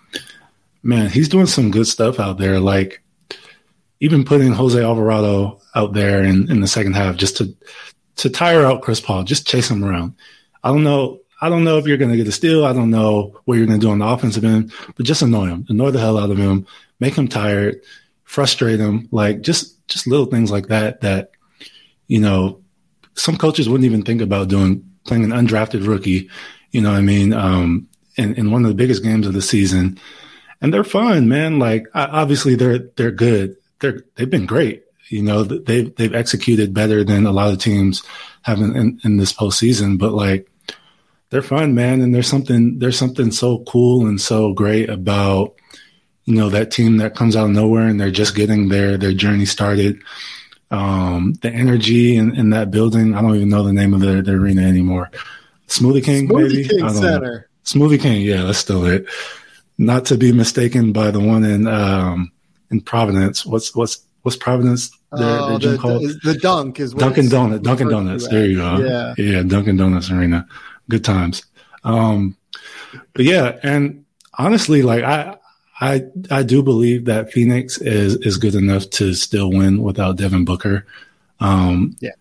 [0.82, 2.60] man, he's doing some good stuff out there.
[2.60, 3.03] Like
[4.04, 7.56] even putting Jose Alvarado out there in, in the second half just to
[8.18, 10.14] to tire out Chris Paul, just chase him around.
[10.62, 11.22] I don't know.
[11.42, 12.66] I don't know if you're going to get a steal.
[12.66, 15.46] I don't know what you're going to do on the offensive end, but just annoy
[15.48, 16.68] him, annoy the hell out of him,
[17.00, 17.82] make him tired,
[18.26, 21.00] frustrate him, like just just little things like that.
[21.00, 21.32] That
[22.08, 22.62] you know,
[23.14, 24.90] some coaches wouldn't even think about doing.
[25.06, 26.30] Playing an undrafted rookie,
[26.72, 29.42] you know, what I mean, um, in, in one of the biggest games of the
[29.42, 30.00] season,
[30.62, 31.60] and they're fun, man.
[31.60, 33.58] Like obviously they're they're good.
[33.84, 34.84] They're they've been great.
[35.10, 38.02] You know, they've they've executed better than a lot of teams
[38.44, 40.00] have in, in, in this postseason.
[40.00, 40.50] But like,
[41.30, 42.02] they're fun, man.
[42.02, 45.54] And there's something there's something so cool and so great about
[46.24, 49.14] you know that team that comes out of nowhere and they're just getting their their
[49.14, 50.00] journey started.
[50.72, 53.14] Um, the energy in, in that building.
[53.14, 55.12] I don't even know the name of the, the arena anymore.
[55.68, 56.68] Smoothie King, Smoothie maybe.
[56.68, 57.20] King Center.
[57.20, 57.44] Know.
[57.64, 59.06] Smoothie King, yeah, that's still it.
[59.78, 62.32] Not to be mistaken by the one in um,
[62.74, 63.46] in Providence.
[63.46, 64.90] What's what's what's Providence?
[65.12, 67.62] Their, Oh, their gym the, called the, dunk is what Dunkin' Donut.
[67.62, 68.28] Dunkin' Donuts.
[68.28, 68.78] There you go.
[68.80, 69.14] Yeah.
[69.18, 70.48] yeah, Dunkin' Donuts arena.
[70.90, 71.44] Good times.
[71.84, 72.36] Um,
[73.14, 74.06] but yeah, and
[74.38, 75.38] honestly, like I,
[75.80, 80.46] I, I do believe that Phoenix is is good enough to still win without Devin
[80.46, 80.86] Booker.
[81.40, 82.12] Um, Yeah.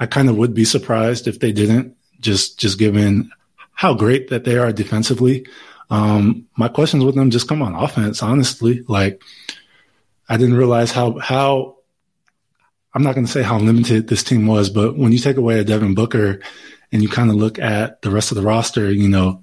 [0.00, 1.94] I kind of would be surprised if they didn't.
[2.20, 3.30] Just just given
[3.74, 5.46] how great that they are defensively.
[5.90, 8.22] Um, my questions with them just come on offense.
[8.22, 9.22] Honestly, like
[10.30, 11.76] I didn't realize how how
[12.94, 15.58] I'm not going to say how limited this team was, but when you take away
[15.58, 16.40] a Devin Booker
[16.92, 19.42] and you kind of look at the rest of the roster, you know,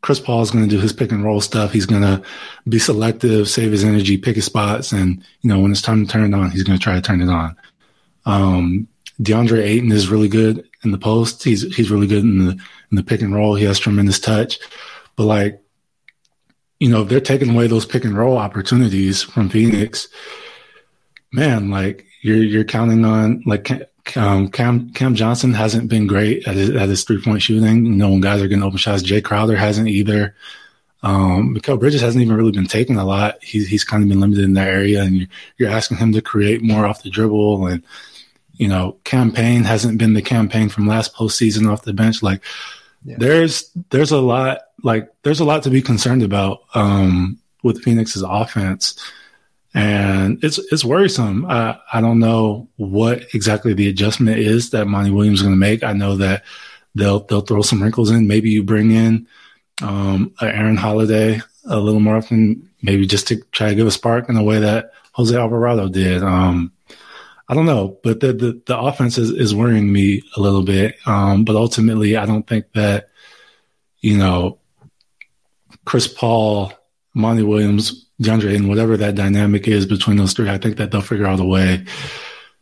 [0.00, 1.72] Chris Paul is going to do his pick and roll stuff.
[1.72, 2.22] He's going to
[2.68, 6.10] be selective, save his energy, pick his spots, and you know when it's time to
[6.10, 7.56] turn it on, he's going to try to turn it on.
[8.26, 8.88] Um,
[9.20, 11.44] DeAndre Ayton is really good in the post.
[11.44, 12.52] He's he's really good in the
[12.90, 13.54] in the pick and roll.
[13.54, 14.58] He has tremendous touch,
[15.14, 15.61] but like,
[16.82, 20.08] you know, if they're taking away those pick and roll opportunities from Phoenix,
[21.32, 23.70] man, like you're you're counting on like
[24.16, 27.86] um, Cam Cam Johnson hasn't been great at his, at his three point shooting.
[27.86, 30.34] You know, when guys are getting open shots, Jae Crowder hasn't either.
[31.04, 33.38] Um, Mikal Bridges hasn't even really been taking a lot.
[33.42, 35.28] He's he's kind of been limited in that area, and you're,
[35.58, 37.64] you're asking him to create more off the dribble.
[37.68, 37.82] And
[38.54, 42.22] you know, Cam Payne hasn't been the Cam Payne from last postseason off the bench.
[42.24, 42.42] Like,
[43.04, 43.16] Yeah.
[43.18, 48.22] there's there's a lot like there's a lot to be concerned about um, with Phoenix's
[48.22, 48.98] offense
[49.74, 51.46] and it's it's worrisome.
[51.46, 55.58] I I don't know what exactly the adjustment is that Monty Williams is going to
[55.58, 55.82] make.
[55.82, 56.44] I know that
[56.94, 58.26] they'll they'll throw some wrinkles in.
[58.26, 59.26] Maybe you bring in
[59.80, 64.28] um, Aaron Holiday a little more often, maybe just to try to give a spark
[64.28, 66.22] in the way that Jose Alvarado did.
[66.22, 66.72] Um,
[67.48, 70.96] I don't know, but the the, the offense is, is worrying me a little bit.
[71.06, 73.08] Um, but ultimately, I don't think that
[74.00, 74.58] you know
[75.84, 76.72] Chris Paul,
[77.14, 81.00] Monty Williams, DeAndre Ayton, whatever that dynamic is between those three, I think that they'll
[81.00, 81.84] figure out a way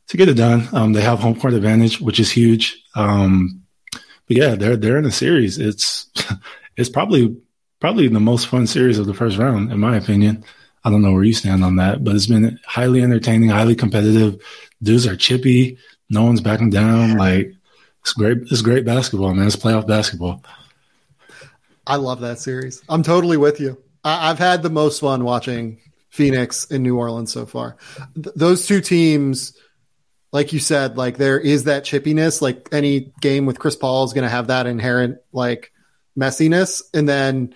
[0.09, 0.69] to get it done.
[0.73, 2.83] Um, they have home court advantage, which is huge.
[2.95, 3.63] Um,
[3.93, 5.59] but yeah, they're they're in a series.
[5.59, 6.11] It's
[6.77, 7.37] it's probably
[7.81, 10.45] probably the most fun series of the first round, in my opinion.
[10.85, 14.41] I don't know where you stand on that, but it's been highly entertaining, highly competitive.
[14.83, 15.79] Dudes are chippy.
[16.09, 17.17] No one's backing down.
[17.17, 17.53] Like
[18.01, 18.39] it's great.
[18.51, 19.47] It's great basketball, man.
[19.47, 20.43] It's playoff basketball.
[21.87, 22.83] I love that series.
[22.89, 23.83] I'm totally with you.
[24.05, 27.77] I- I've had the most fun watching Phoenix and New Orleans so far.
[28.15, 29.57] Th- those two teams,
[30.33, 32.41] like you said, like there is that chippiness.
[32.43, 35.73] Like any game with Chris Paul is going to have that inherent like
[36.19, 37.55] messiness, and then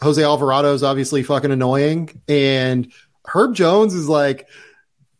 [0.00, 2.92] Jose Alvarado is obviously fucking annoying, and
[3.24, 4.48] Herb Jones is like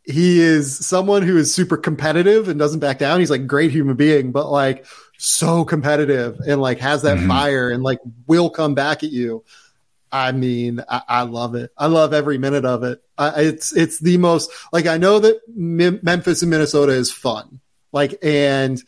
[0.05, 3.21] he is someone who is super competitive and doesn't back down.
[3.21, 4.85] He's like great human being, but like
[5.25, 7.29] so competitive and like has that Mhm.
[7.29, 9.45] fire and like will come back at you.
[10.11, 11.71] I mean, I, I love it.
[11.79, 13.03] I love every minute of it.
[13.17, 17.61] I, it's it's the most like I know that Mem- Memphis and Minnesota is fun.
[17.93, 18.83] Like and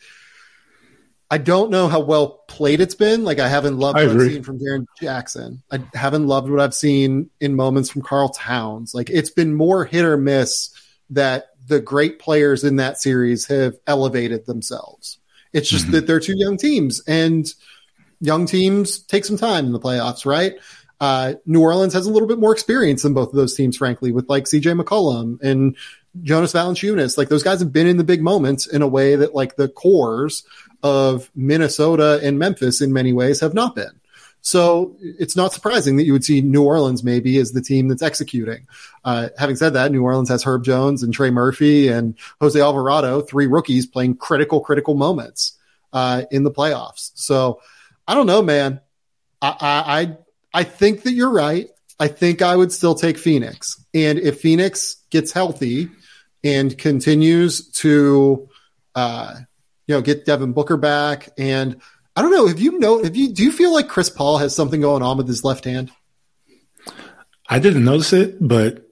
[1.31, 3.23] I don't know how well played it's been.
[3.23, 5.63] Like I haven't loved I what I've seen from Jaren Jackson.
[5.71, 8.93] I haven't loved what I've seen in moments from Karl Towns.
[8.93, 10.69] Like it's been more hit or miss
[11.09, 15.17] that the great players in that series have elevated themselves.
[15.55, 15.93] It's just mm-hmm.
[15.93, 17.47] that they're two young teams, and
[18.19, 20.55] young teams take some time in the playoffs, right?
[20.99, 24.11] Uh, New Orleans has a little bit more experience than both of those teams, frankly,
[24.11, 25.77] with like CJ McCollum and
[26.23, 27.17] Jonas Valanciunas.
[27.17, 29.69] Like those guys have been in the big moments in a way that like the
[29.69, 30.43] cores
[30.83, 33.99] of Minnesota and Memphis in many ways have not been.
[34.45, 38.03] So it's not surprising that you would see New Orleans maybe as the team that's
[38.03, 38.67] executing.
[39.03, 43.21] Uh, having said that, New Orleans has Herb Jones and Trey Murphy and Jose Alvarado,
[43.21, 45.57] three rookies playing critical, critical moments
[45.93, 47.09] uh, in the playoffs.
[47.15, 47.59] So
[48.07, 48.81] I don't know, man.
[49.41, 49.55] I,
[50.53, 51.67] I I think that you're right.
[51.99, 55.89] I think I would still take Phoenix, and if Phoenix gets healthy
[56.43, 58.47] and continues to,
[58.93, 59.37] uh,
[59.87, 61.81] you know, get Devin Booker back and
[62.15, 62.47] I don't know.
[62.47, 63.03] Have you know?
[63.03, 65.65] Have you do you feel like Chris Paul has something going on with his left
[65.65, 65.91] hand?
[67.49, 68.85] I didn't notice it, but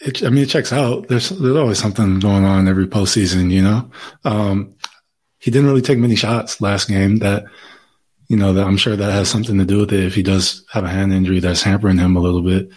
[0.00, 1.08] it, I mean, it checks out.
[1.08, 3.90] There's there's always something going on every postseason, you know.
[4.24, 4.74] Um,
[5.38, 7.18] he didn't really take many shots last game.
[7.18, 7.44] That
[8.28, 10.04] you know that I'm sure that has something to do with it.
[10.04, 12.70] If he does have a hand injury that's hampering him a little bit.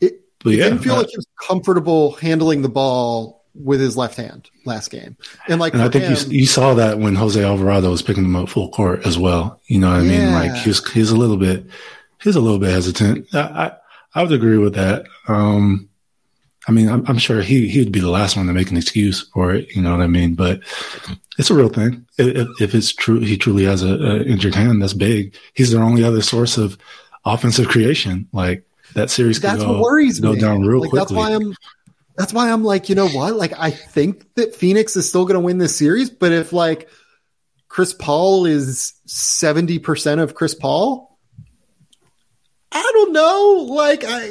[0.00, 3.96] It, but yeah, didn't feel uh, like he was comfortable handling the ball with his
[3.96, 5.16] left hand last game.
[5.48, 8.24] And like, and I think him, you, you, saw that when Jose Alvarado was picking
[8.24, 9.60] him up full court as well.
[9.66, 10.12] You know what yeah.
[10.12, 10.32] I mean?
[10.32, 11.66] Like he was, he's a little bit,
[12.22, 13.34] he's a little bit hesitant.
[13.34, 13.72] I, I,
[14.14, 15.06] I would agree with that.
[15.28, 15.88] Um,
[16.68, 18.76] I mean, I'm, I'm, sure he, he would be the last one to make an
[18.76, 19.74] excuse for it.
[19.74, 20.34] You know what I mean?
[20.34, 20.60] But
[21.38, 22.06] it's a real thing.
[22.18, 24.82] If, if it's true, he truly has a, a injured hand.
[24.82, 25.36] That's big.
[25.54, 26.76] He's their only other source of
[27.24, 28.28] offensive creation.
[28.32, 29.40] Like that series.
[29.40, 30.40] That's go, what worries go me.
[30.40, 30.98] down real like, quickly.
[30.98, 31.54] That's why I'm,
[32.16, 33.36] that's why I'm like, you know what?
[33.36, 36.88] Like, I think that Phoenix is still going to win this series, but if like
[37.68, 41.18] Chris Paul is 70% of Chris Paul,
[42.72, 43.66] I don't know.
[43.68, 44.30] Like, I,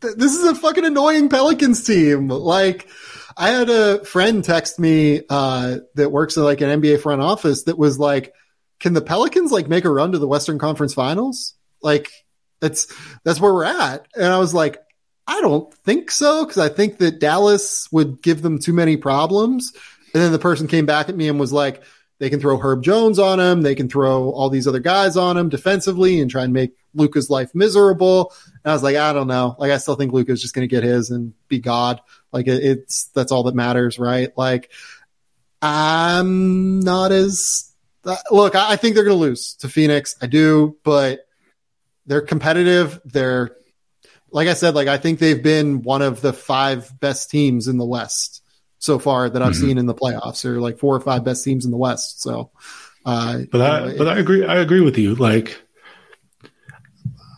[0.00, 2.28] th- this is a fucking annoying Pelicans team.
[2.28, 2.88] Like,
[3.36, 7.64] I had a friend text me, uh, that works in like an NBA front office
[7.64, 8.32] that was like,
[8.80, 11.54] can the Pelicans like make a run to the Western Conference finals?
[11.82, 12.10] Like,
[12.60, 12.86] that's,
[13.24, 14.06] that's where we're at.
[14.14, 14.78] And I was like,
[15.28, 19.72] I don't think so because I think that Dallas would give them too many problems.
[20.14, 21.82] And then the person came back at me and was like,
[22.18, 23.60] they can throw Herb Jones on him.
[23.60, 27.28] They can throw all these other guys on him defensively and try and make Luka's
[27.28, 28.32] life miserable.
[28.64, 29.54] And I was like, I don't know.
[29.58, 32.00] Like, I still think Luka's just going to get his and be God.
[32.32, 34.30] Like, it's that's all that matters, right?
[34.36, 34.72] Like,
[35.60, 37.72] I'm not as
[38.04, 38.54] uh, look.
[38.54, 40.16] I think they're going to lose to Phoenix.
[40.22, 41.20] I do, but
[42.06, 43.00] they're competitive.
[43.04, 43.56] They're
[44.30, 47.78] like I said, like I think they've been one of the five best teams in
[47.78, 48.42] the West
[48.78, 49.66] so far that I've mm-hmm.
[49.66, 52.22] seen in the playoffs, or like four or five best teams in the West.
[52.22, 52.50] So,
[53.04, 54.44] uh, but I, know, but I agree.
[54.44, 55.14] I agree with you.
[55.14, 55.60] Like,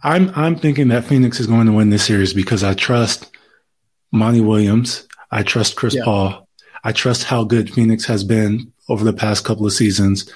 [0.02, 3.30] I'm, I'm thinking that Phoenix is going to win this series because I trust
[4.12, 5.06] Monty Williams.
[5.30, 6.04] I trust Chris yeah.
[6.04, 6.48] Paul.
[6.82, 10.32] I trust how good Phoenix has been over the past couple of seasons.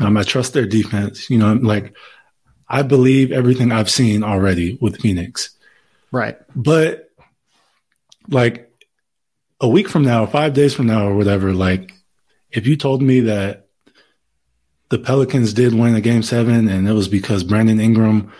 [0.00, 1.28] Um, I trust their defense.
[1.28, 1.94] You know, like
[2.68, 5.50] I believe everything I've seen already with Phoenix.
[6.12, 6.38] Right.
[6.54, 7.10] But
[8.28, 8.72] like
[9.60, 11.92] a week from now, five days from now, or whatever, like
[12.50, 13.68] if you told me that
[14.90, 18.32] the Pelicans did win a game seven and it was because Brandon Ingram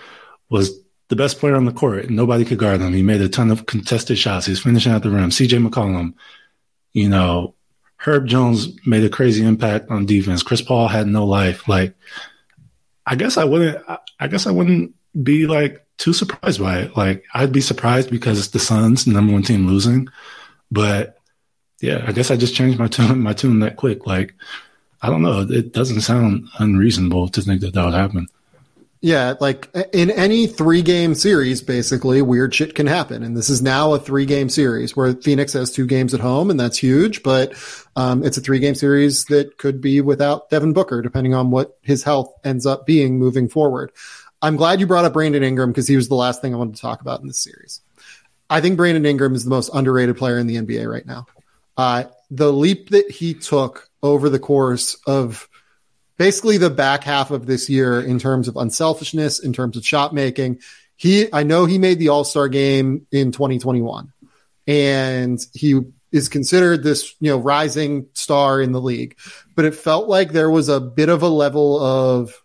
[0.48, 2.92] was the best player on the court and nobody could guard him.
[2.92, 4.46] He made a ton of contested shots.
[4.46, 5.30] He's finishing at the rim.
[5.30, 6.14] CJ McCollum,
[6.92, 7.54] you know,
[7.96, 10.42] Herb Jones made a crazy impact on defense.
[10.42, 11.68] Chris Paul had no life.
[11.68, 11.94] Like,
[13.06, 13.78] I guess I wouldn't,
[14.18, 16.96] I guess I wouldn't be like too surprised by it.
[16.96, 20.08] Like I'd be surprised because it's the Suns, number one team losing.
[20.72, 21.18] But
[21.80, 24.06] yeah, I guess I just changed my tune my tune that quick.
[24.06, 24.34] Like
[25.02, 28.26] I don't know, it doesn't sound unreasonable to think that that would happen.
[29.02, 33.22] Yeah, like in any three game series, basically, weird shit can happen.
[33.22, 36.50] And this is now a three game series where Phoenix has two games at home,
[36.50, 37.22] and that's huge.
[37.22, 37.54] But
[37.96, 41.78] um, it's a three game series that could be without Devin Booker, depending on what
[41.80, 43.90] his health ends up being moving forward.
[44.42, 46.76] I'm glad you brought up Brandon Ingram because he was the last thing I wanted
[46.76, 47.80] to talk about in this series.
[48.48, 51.26] I think Brandon Ingram is the most underrated player in the NBA right now.
[51.76, 55.48] Uh, the leap that he took over the course of
[56.16, 60.12] basically the back half of this year in terms of unselfishness, in terms of shot
[60.12, 60.60] making.
[60.96, 64.12] He, I know he made the All Star game in 2021,
[64.66, 65.80] and he
[66.12, 69.16] is considered this you know rising star in the league.
[69.54, 72.42] But it felt like there was a bit of a level of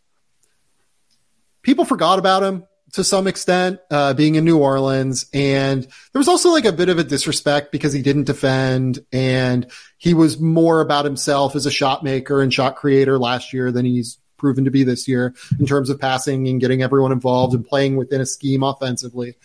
[1.66, 2.64] people forgot about him
[2.94, 5.26] to some extent, uh, being in New Orleans.
[5.34, 9.70] And there was also like a bit of a disrespect because he didn't defend and
[9.98, 13.84] he was more about himself as a shot maker and shot creator last year than
[13.84, 17.66] he's proven to be this year in terms of passing and getting everyone involved and
[17.66, 19.36] playing within a scheme offensively.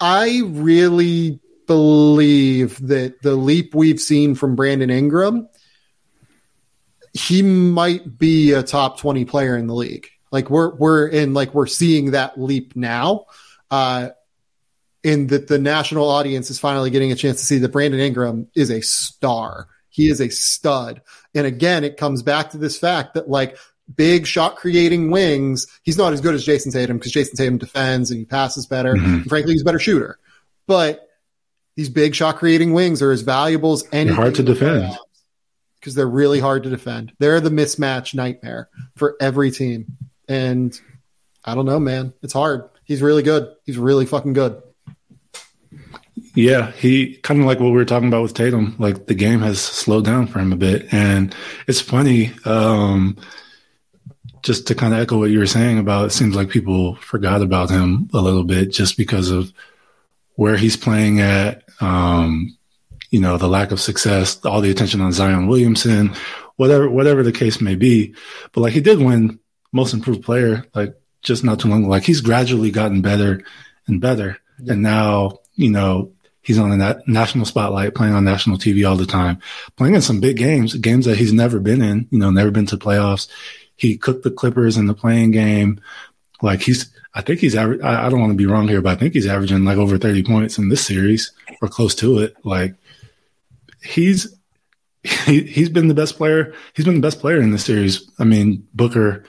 [0.00, 5.48] I really believe that the leap we've seen from Brandon Ingram,
[7.12, 10.08] he might be a top 20 player in the league.
[10.30, 13.26] Like we're we're in like we're seeing that leap now.
[13.70, 14.10] Uh
[15.02, 18.48] in that the national audience is finally getting a chance to see that Brandon Ingram
[18.56, 19.68] is a star.
[19.88, 21.00] He is a stud.
[21.34, 23.56] And again, it comes back to this fact that like
[23.94, 28.10] big shot creating wings, he's not as good as Jayson Tatum because Jayson Tatum defends
[28.10, 28.94] and he passes better.
[28.94, 29.28] Mm-hmm.
[29.28, 30.18] frankly, he's a better shooter.
[30.66, 31.08] But
[31.76, 34.10] these big shot creating wings are as valuable as any.
[34.10, 34.96] Hard to defend
[35.78, 37.12] because they're really hard to defend.
[37.20, 39.96] They're the mismatch nightmare for every team.
[40.28, 40.78] And
[41.44, 42.12] I don't know, man.
[42.22, 42.68] It's hard.
[42.84, 43.54] He's really good.
[43.64, 44.62] He's really fucking good.
[46.34, 48.76] Yeah, he kind of like what we were talking about with Tatum.
[48.78, 51.34] Like the game has slowed down for him a bit, and
[51.66, 52.32] it's funny.
[52.44, 53.16] Um,
[54.42, 57.42] just to kind of echo what you were saying about, it seems like people forgot
[57.42, 59.52] about him a little bit just because of
[60.34, 61.64] where he's playing at.
[61.80, 62.56] Um,
[63.10, 66.14] you know, the lack of success, all the attention on Zion Williamson,
[66.56, 68.14] whatever, whatever the case may be.
[68.52, 69.40] But like he did win
[69.76, 71.90] most improved player, like just not too long ago.
[71.90, 73.42] Like he's gradually gotten better
[73.86, 74.38] and better.
[74.60, 74.72] Yeah.
[74.72, 79.06] And now, you know, he's on the national spotlight, playing on national TV all the
[79.06, 79.38] time,
[79.76, 82.66] playing in some big games, games that he's never been in, you know, never been
[82.66, 83.28] to playoffs.
[83.76, 85.80] He cooked the Clippers in the play-in game.
[86.40, 87.80] Like he's, I think he's average.
[87.82, 89.98] I, I don't want to be wrong here, but I think he's averaging like over
[89.98, 92.36] 30 points in this series or close to it.
[92.44, 92.74] Like
[93.82, 94.34] he's,
[95.02, 96.54] he, he's been the best player.
[96.74, 98.10] He's been the best player in this series.
[98.18, 99.24] I mean, Booker,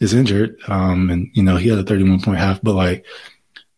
[0.00, 0.58] is injured.
[0.68, 3.04] Um, and you know, he had a 31 point half, but like,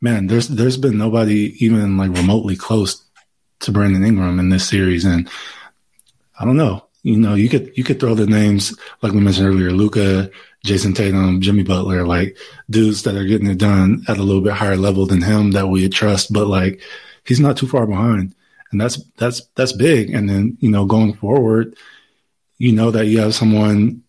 [0.00, 3.04] man, there's, there's been nobody even like remotely close
[3.60, 5.04] to Brandon Ingram in this series.
[5.04, 5.28] And
[6.38, 9.48] I don't know, you know, you could, you could throw the names, like we mentioned
[9.48, 10.30] earlier, Luka,
[10.64, 12.36] Jayson Tatum, Jimmy Butler, like
[12.70, 15.68] dudes that are getting it done at a little bit higher level than him that
[15.68, 16.80] we trust, but like,
[17.24, 18.34] he's not too far behind.
[18.70, 20.10] And that's, that's, that's big.
[20.10, 21.76] And then, you know, going forward,
[22.58, 24.02] you know that you have someone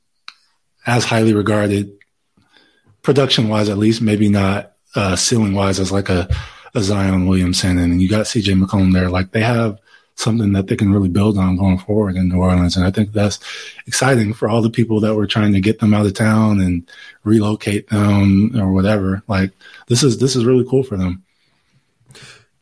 [0.85, 1.98] as highly regarded
[3.01, 6.27] production wise, at least, maybe not uh, ceiling wise as like a,
[6.75, 7.77] a Zion Williamson.
[7.77, 9.09] And you got CJ McCollum there.
[9.09, 9.79] Like they have
[10.15, 12.75] something that they can really build on going forward in New Orleans.
[12.75, 13.39] And I think that's
[13.87, 16.89] exciting for all the people that were trying to get them out of town and
[17.23, 19.23] relocate them or whatever.
[19.27, 19.51] Like
[19.87, 21.23] this is, this is really cool for them.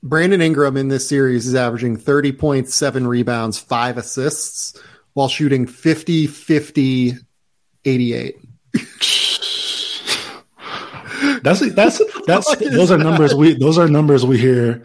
[0.03, 4.79] Brandon Ingram in this series is averaging 30 points, seven rebounds, five assists
[5.13, 7.13] while shooting 50, 50,
[7.83, 8.35] 88.
[11.47, 14.83] That's that's that's those are numbers we those are numbers we hear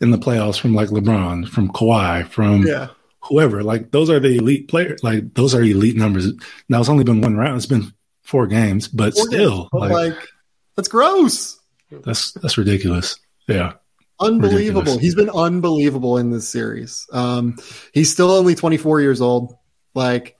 [0.00, 2.88] in the playoffs from like LeBron, from Kawhi, from yeah.
[3.20, 3.62] whoever.
[3.62, 5.02] Like those are the elite players.
[5.02, 6.32] Like those are elite numbers.
[6.68, 7.56] Now it's only been one round.
[7.56, 7.92] It's been
[8.22, 10.28] four games, but four still, games, like, like
[10.76, 11.58] that's gross.
[11.90, 13.18] That's that's ridiculous.
[13.48, 13.74] Yeah.
[14.20, 14.80] Unbelievable.
[14.80, 15.02] Ridiculous.
[15.02, 17.06] He's been unbelievable in this series.
[17.12, 17.58] Um,
[17.92, 19.56] he's still only 24 years old.
[19.94, 20.36] Like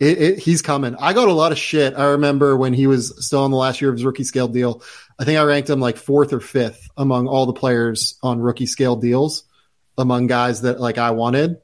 [0.00, 0.96] it, it, he's coming.
[0.98, 1.94] I got a lot of shit.
[1.94, 4.82] I remember when he was still on the last year of his rookie scale deal.
[5.18, 8.66] I think I ranked him like fourth or fifth among all the players on rookie
[8.66, 9.44] scale deals
[9.96, 11.58] among guys that like I wanted.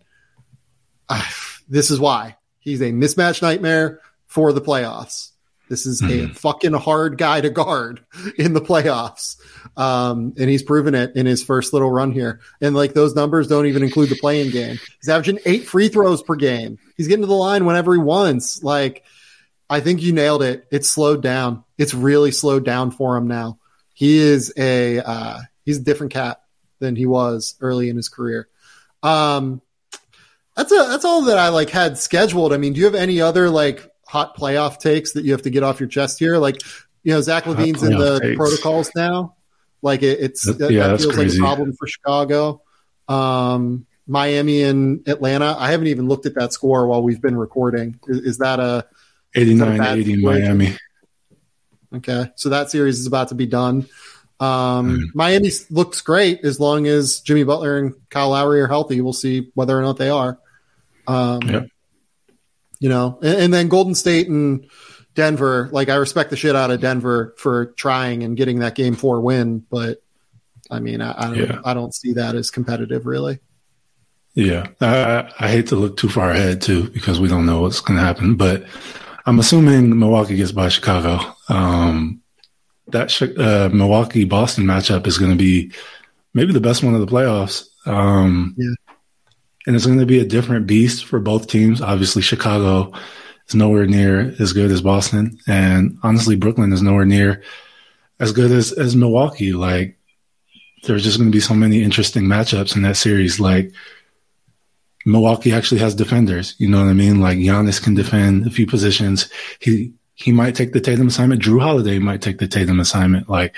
[1.09, 1.23] Uh,
[1.69, 5.31] this is why he's a mismatch nightmare for the playoffs.
[5.69, 6.31] This is mm-hmm.
[6.31, 8.05] a fucking hard guy to guard
[8.39, 9.37] in the playoffs.
[9.77, 12.41] Um, and he's proven it in his first little run here.
[12.61, 14.79] And like those numbers don't even include the play-in game.
[15.01, 16.79] He's averaging eight free throws per game.
[16.97, 18.63] He's getting to the line whenever he wants.
[18.63, 19.05] Like,
[19.71, 20.67] I think you nailed it.
[20.71, 21.65] It's slowed down.
[21.77, 23.59] It's really slowed down for him now.
[23.95, 26.41] He is a, uh, he's a different cat
[26.79, 28.49] than he was early in his career.
[29.03, 29.61] Um,
[30.57, 32.53] that's a, that's all that I like had scheduled.
[32.53, 35.51] I mean, do you have any other like hot playoff takes that you have to
[35.51, 36.39] get off your chest here?
[36.39, 36.61] Like,
[37.05, 39.37] you know, Zach LaVine's in the protocols now.
[39.83, 41.39] Like it, it's that, yeah, that feels crazy.
[41.41, 42.63] like a problem for Chicago.
[43.09, 45.55] Um, Miami and Atlanta.
[45.59, 48.01] I haven't even looked at that score while we've been recording.
[48.09, 48.87] Is, is that a
[49.35, 50.77] 89 that a 80 Miami?
[51.95, 52.31] Okay.
[52.35, 53.87] So that series is about to be done.
[54.41, 55.05] Um, mm.
[55.15, 59.01] Miami looks great as long as Jimmy Butler and Kyle Lowry are healthy.
[59.01, 60.39] We'll see whether or not they are.
[61.07, 61.69] Um, yep.
[62.81, 64.67] You know, and, and then Golden State and
[65.15, 68.95] Denver, like I respect the shit out of Denver for trying and getting that game
[68.95, 70.03] four win, but
[70.71, 71.61] I mean, I, I don't, yeah.
[71.65, 73.41] I don't see that as competitive, really.
[74.35, 77.81] Yeah, I, I hate to look too far ahead too because we don't know what's
[77.81, 78.65] going to happen, but
[79.27, 81.35] I'm assuming Milwaukee gets by Chicago.
[81.49, 82.23] Um,
[82.89, 85.73] that uh, Milwaukee Boston matchup is going to be
[86.35, 87.67] maybe the best one of the playoffs.
[87.87, 88.75] Um, yeah.
[89.67, 91.83] And it's going to be a different beast for both teams.
[91.83, 92.93] Obviously, Chicago
[93.49, 95.39] is nowhere near as good as Boston.
[95.47, 97.43] And honestly, Brooklyn is nowhere near
[98.21, 99.53] as good as, as Milwaukee.
[99.53, 99.99] Like,
[100.85, 103.41] there's just going to be so many interesting matchups in that series.
[103.41, 103.73] Like
[105.05, 106.55] Milwaukee actually has defenders.
[106.59, 107.21] You know what I mean?
[107.21, 109.31] Like Giannis can defend a few positions.
[109.61, 111.43] He he might take the Tatum assignment.
[111.43, 113.29] Jrue Holiday might take the Tatum assignment.
[113.29, 113.55] Like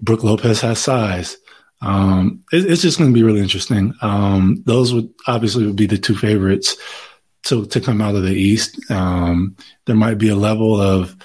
[0.00, 1.36] Brook Lopez has size.
[1.80, 3.92] Um, it, it's just going to be really interesting.
[4.00, 6.76] Um, those would obviously would be the two favorites
[7.44, 8.90] to to come out of the East.
[8.90, 9.56] Um,
[9.86, 11.16] there might be a level of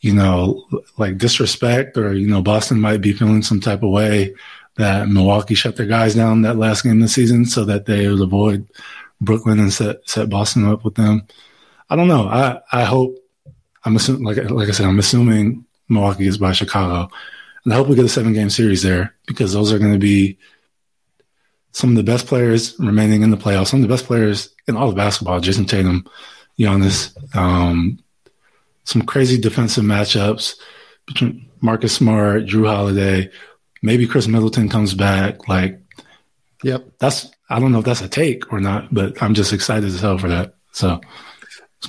[0.00, 0.64] you know,
[0.96, 4.34] like disrespect or, you know, Boston might be feeling some type of way
[4.76, 8.06] that Milwaukee shut their guys down that last game of the season so that they
[8.08, 8.68] would avoid
[9.20, 11.26] Brooklyn and set, set Boston up with them.
[11.90, 12.28] I don't know.
[12.28, 13.16] I, I hope
[13.84, 17.10] I'm assuming, like, like I said, I'm assuming Milwaukee gets by Chicago
[17.64, 19.98] and I hope we get a seven game series there because those are going to
[19.98, 20.38] be
[21.78, 24.76] some of the best players remaining in the playoffs, some of the best players in
[24.76, 26.04] all of basketball, Jayson Tatum,
[26.58, 28.00] Giannis, um,
[28.82, 30.56] some crazy defensive matchups
[31.06, 33.30] between Marcus Smart, Jrue Holiday,
[33.80, 35.46] maybe Khris Middleton comes back.
[35.46, 35.80] Like,
[36.64, 39.84] yep, that's I don't know if that's a take or not, but I'm just excited
[39.84, 40.54] as hell for that.
[40.72, 41.00] So,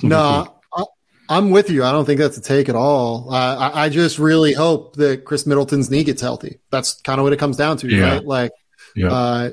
[0.04, 0.94] no, cool.
[1.28, 1.82] I'm with you.
[1.82, 3.34] I don't think that's a take at all.
[3.34, 6.60] Uh, I, I, just really hope that Khris Middleton's knee gets healthy.
[6.70, 8.14] That's kind of what it comes down to, yeah.
[8.14, 8.24] right?
[8.24, 8.52] Like,
[8.94, 9.12] yeah.
[9.12, 9.50] uh,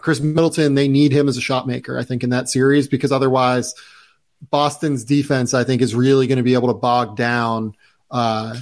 [0.00, 3.12] Khris Middleton, they need him as a shot maker, I think, in that series because
[3.12, 3.74] otherwise
[4.50, 7.74] Boston's defense, I think, is really going to be able to bog down
[8.10, 8.56] uh,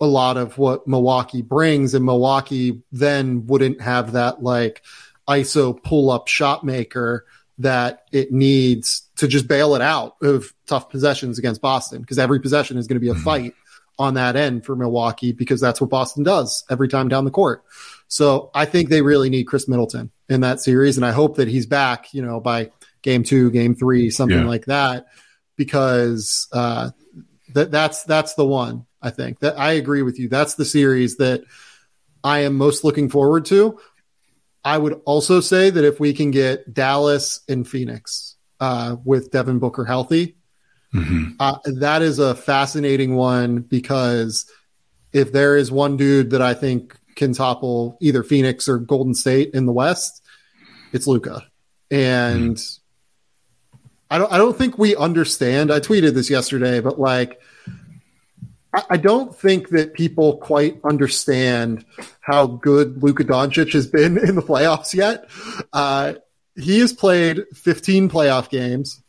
[0.00, 4.82] a lot of what Milwaukee brings, and Milwaukee then wouldn't have that like
[5.28, 7.24] ISO pull up shot maker
[7.58, 12.40] that it needs to just bail it out of tough possessions against Boston because every
[12.40, 13.22] possession is going to be a mm-hmm.
[13.22, 13.54] fight
[13.98, 17.62] on that end for Milwaukee because that's what Boston does every time down the court.
[18.12, 21.48] So I think they really need Khris Middleton in that series, and I hope that
[21.48, 22.70] he's back, you know, by
[23.00, 24.44] game two, game three, something yeah.
[24.44, 25.06] like that,
[25.56, 26.90] because uh,
[27.54, 28.84] that that's that's the one.
[29.00, 30.28] I think that I agree with you.
[30.28, 31.42] That's the series that
[32.22, 33.78] I am most looking forward to.
[34.62, 39.58] I would also say that if we can get Dallas and Phoenix uh, with Devin
[39.58, 40.36] Booker healthy,
[40.92, 41.30] mm-hmm.
[41.40, 44.44] uh, that is a fascinating one because
[45.14, 49.54] if there is one dude that I think can topple either Phoenix or Golden State
[49.54, 50.24] in the West,
[50.92, 51.46] it's Luka.
[51.88, 53.76] And mm-hmm.
[54.10, 55.72] I don't I don't think we understand.
[55.72, 57.40] I tweeted this yesterday, but like
[58.74, 61.84] I, I don't think that people quite understand
[62.20, 65.30] how good Luka Doncic has been in the playoffs yet.
[65.72, 66.14] Uh,
[66.56, 69.00] he has played 15 playoff games.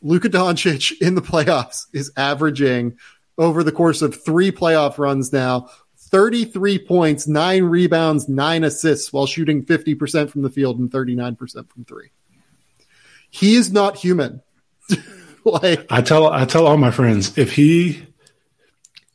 [0.00, 2.96] Luka Doncic in the playoffs is averaging
[3.36, 5.68] over the course of three playoff runs now
[6.14, 11.36] 33 points, nine rebounds, nine assists while shooting 50% from the field and 39%
[11.68, 12.10] from three
[13.34, 14.40] he is not human.
[15.44, 18.06] like I tell I tell all my friends if he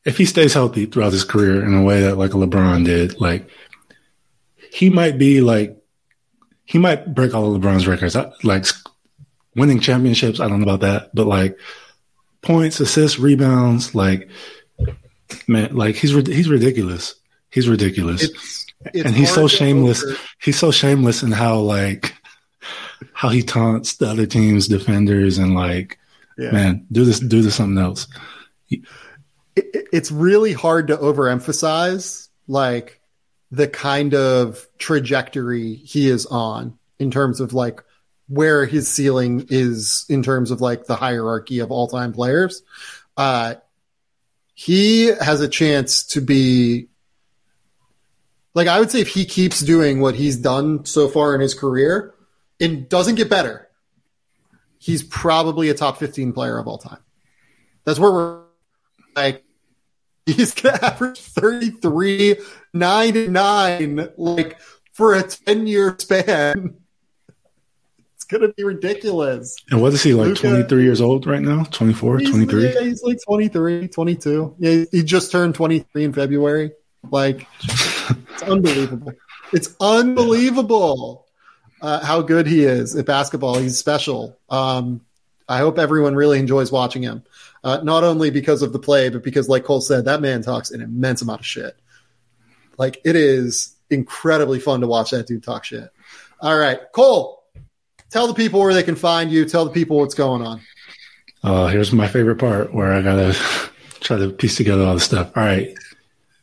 [0.03, 3.49] if he stays healthy throughout his career in a way that like LeBron did, like
[4.73, 5.81] he might be like
[6.65, 8.17] he might break all of LeBron's records.
[8.43, 8.65] Like
[9.55, 11.57] winning championships, I don't know about that, but like
[12.41, 14.29] points, assists, rebounds, like
[15.47, 17.15] man, like he's he's ridiculous.
[17.51, 18.23] He's ridiculous.
[18.23, 20.03] It's, it's and he's so shameless.
[20.03, 20.17] Over.
[20.41, 22.13] He's so shameless in how like
[23.13, 25.97] how he taunts the other team's defenders and like,
[26.37, 26.51] yeah.
[26.51, 28.07] man, do this, do this something else.
[28.69, 28.81] It,
[29.55, 33.01] it's really hard to overemphasize like
[33.51, 37.83] the kind of trajectory he is on in terms of like
[38.27, 42.61] where his ceiling is in terms of like the hierarchy of all time players.
[43.17, 43.55] Uh,
[44.59, 46.89] he has a chance to be
[48.53, 51.53] like I would say if he keeps doing what he's done so far in his
[51.53, 52.13] career,
[52.59, 53.69] and doesn't get better,
[54.77, 56.99] he's probably a top 15 player of all time.
[57.85, 58.41] That's where we're
[59.15, 59.45] like,
[60.25, 62.35] he's to average 33,
[62.73, 64.59] 9 9, like
[64.91, 66.75] for a 10 year span.
[68.29, 69.55] It's going to be ridiculous.
[69.71, 71.63] And what is he, like Luka, 23 years old right now?
[71.63, 72.63] 24, 23?
[72.63, 74.55] Yeah, he's like 23, 22.
[74.59, 76.71] Yeah, he just turned 23 in February.
[77.09, 79.13] Like, it's unbelievable.
[79.51, 81.25] It's unbelievable
[81.81, 83.57] uh, how good he is at basketball.
[83.57, 84.37] He's special.
[84.47, 85.01] Um,
[85.47, 87.23] I hope everyone really enjoys watching him,
[87.63, 90.69] uh, not only because of the play, but because, like Cole said, that man talks
[90.69, 91.75] an immense amount of shit.
[92.77, 95.89] Like it is incredibly fun to watch that dude talk shit.
[96.39, 97.38] All right, Cole,
[98.09, 99.45] tell the people where they can find you.
[99.45, 100.61] Tell the people what's going on.
[101.43, 103.33] Uh, here's my favorite part where I gotta
[104.01, 105.31] try to piece together all the stuff.
[105.35, 105.73] All right,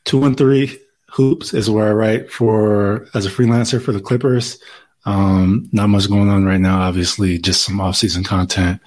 [0.05, 0.79] two and three
[1.11, 4.59] hoops is where I write for as a freelancer for the Clippers.
[5.05, 6.81] Um, not much going on right now.
[6.81, 8.81] Obviously, just some off-season content.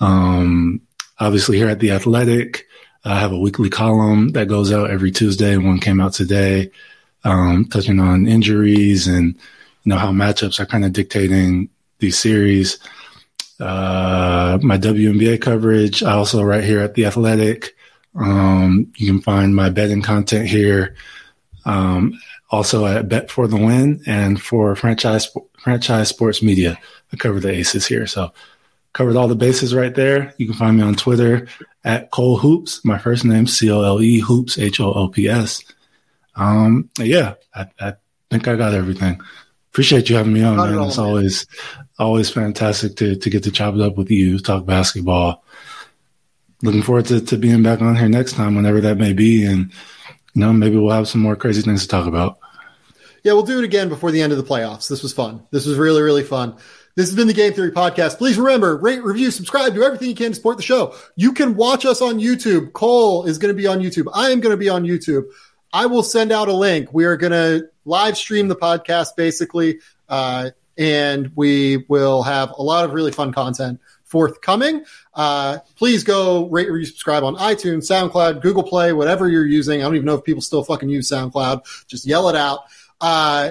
[0.00, 0.80] Um,
[1.20, 2.66] obviously, here at the Athletic,
[3.04, 5.56] I have a weekly column that goes out every Tuesday.
[5.56, 6.70] One came out today.
[7.24, 9.34] um, touching on injuries and
[9.84, 11.68] you know how matchups are kind of dictating
[12.00, 12.78] these series.
[13.58, 16.02] Uh, my WNBA coverage.
[16.02, 17.76] I also write here at the Athletic.
[18.14, 20.96] Um, you can find my betting content here.
[21.64, 22.18] Um,
[22.50, 25.28] also at Bet for the Win and for franchise
[25.58, 26.78] franchise sports media.
[27.12, 28.06] I cover the aces here.
[28.06, 28.32] So
[28.92, 30.34] covered all the bases right there.
[30.38, 31.46] You can find me on Twitter
[31.84, 32.84] at Cole Hoops.
[32.84, 35.62] My first name C O L E Hoops H O O P S.
[36.34, 37.94] Um, yeah, I, I,
[38.30, 39.20] think I got everything.
[39.72, 40.86] Appreciate you having me on, man.
[40.86, 41.46] It's always
[42.00, 45.44] always fantastic to to get to chop it up with you, talk basketball.
[46.62, 49.70] Looking forward to, to being back on here next time, whenever that may be, and
[50.34, 52.38] you know maybe we'll have some more crazy things to talk about.
[53.22, 54.88] Yeah, we'll do it again before the end of the playoffs.
[54.88, 55.46] This was fun.
[55.50, 56.56] This was really really fun.
[56.96, 58.18] This has been the Game Theory Podcast.
[58.18, 60.94] Please remember, rate, review, subscribe, do everything you can to support the show.
[61.14, 62.72] You can watch us on YouTube.
[62.72, 64.10] Cole is going to be on YouTube.
[64.12, 65.24] I am going to be on YouTube.
[65.72, 66.92] I will send out a link.
[66.92, 69.78] We are going to live stream the podcast basically,
[70.08, 74.84] uh, and we will have a lot of really fun content forthcoming.
[75.14, 79.80] Uh, please go rate, review, subscribe on iTunes, SoundCloud, Google Play, whatever you're using.
[79.80, 81.86] I don't even know if people still fucking use SoundCloud.
[81.86, 82.60] Just yell it out.
[83.00, 83.50] Uh,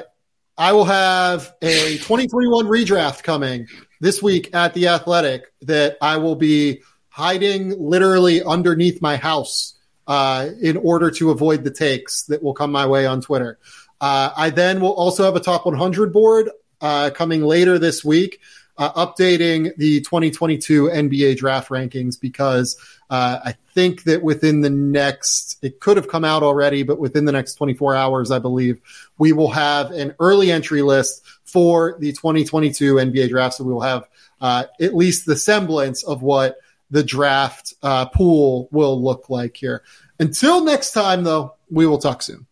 [0.58, 3.68] I will have a 2021 redraft coming
[4.02, 9.76] this week at the Athletic that I will be hiding literally underneath my house
[10.08, 13.60] uh, in order to avoid the takes that will come my way on Twitter.
[14.02, 16.50] Uh, I then will also have a top 100 board
[16.82, 18.40] uh, coming later this week,
[18.78, 22.78] uh, updating the 2022 NBA draft rankings because
[23.10, 27.26] uh, I think that within the next, it could have come out already, but within
[27.26, 28.80] the next 24 hours, I believe
[29.18, 33.56] we will have an early entry list for the 2022 NBA draft.
[33.56, 34.08] So we will have
[34.40, 36.58] uh, at least the semblance of what
[36.90, 39.84] the draft uh, pool will look like here.
[40.20, 42.46] Until next time, though, we will talk soon.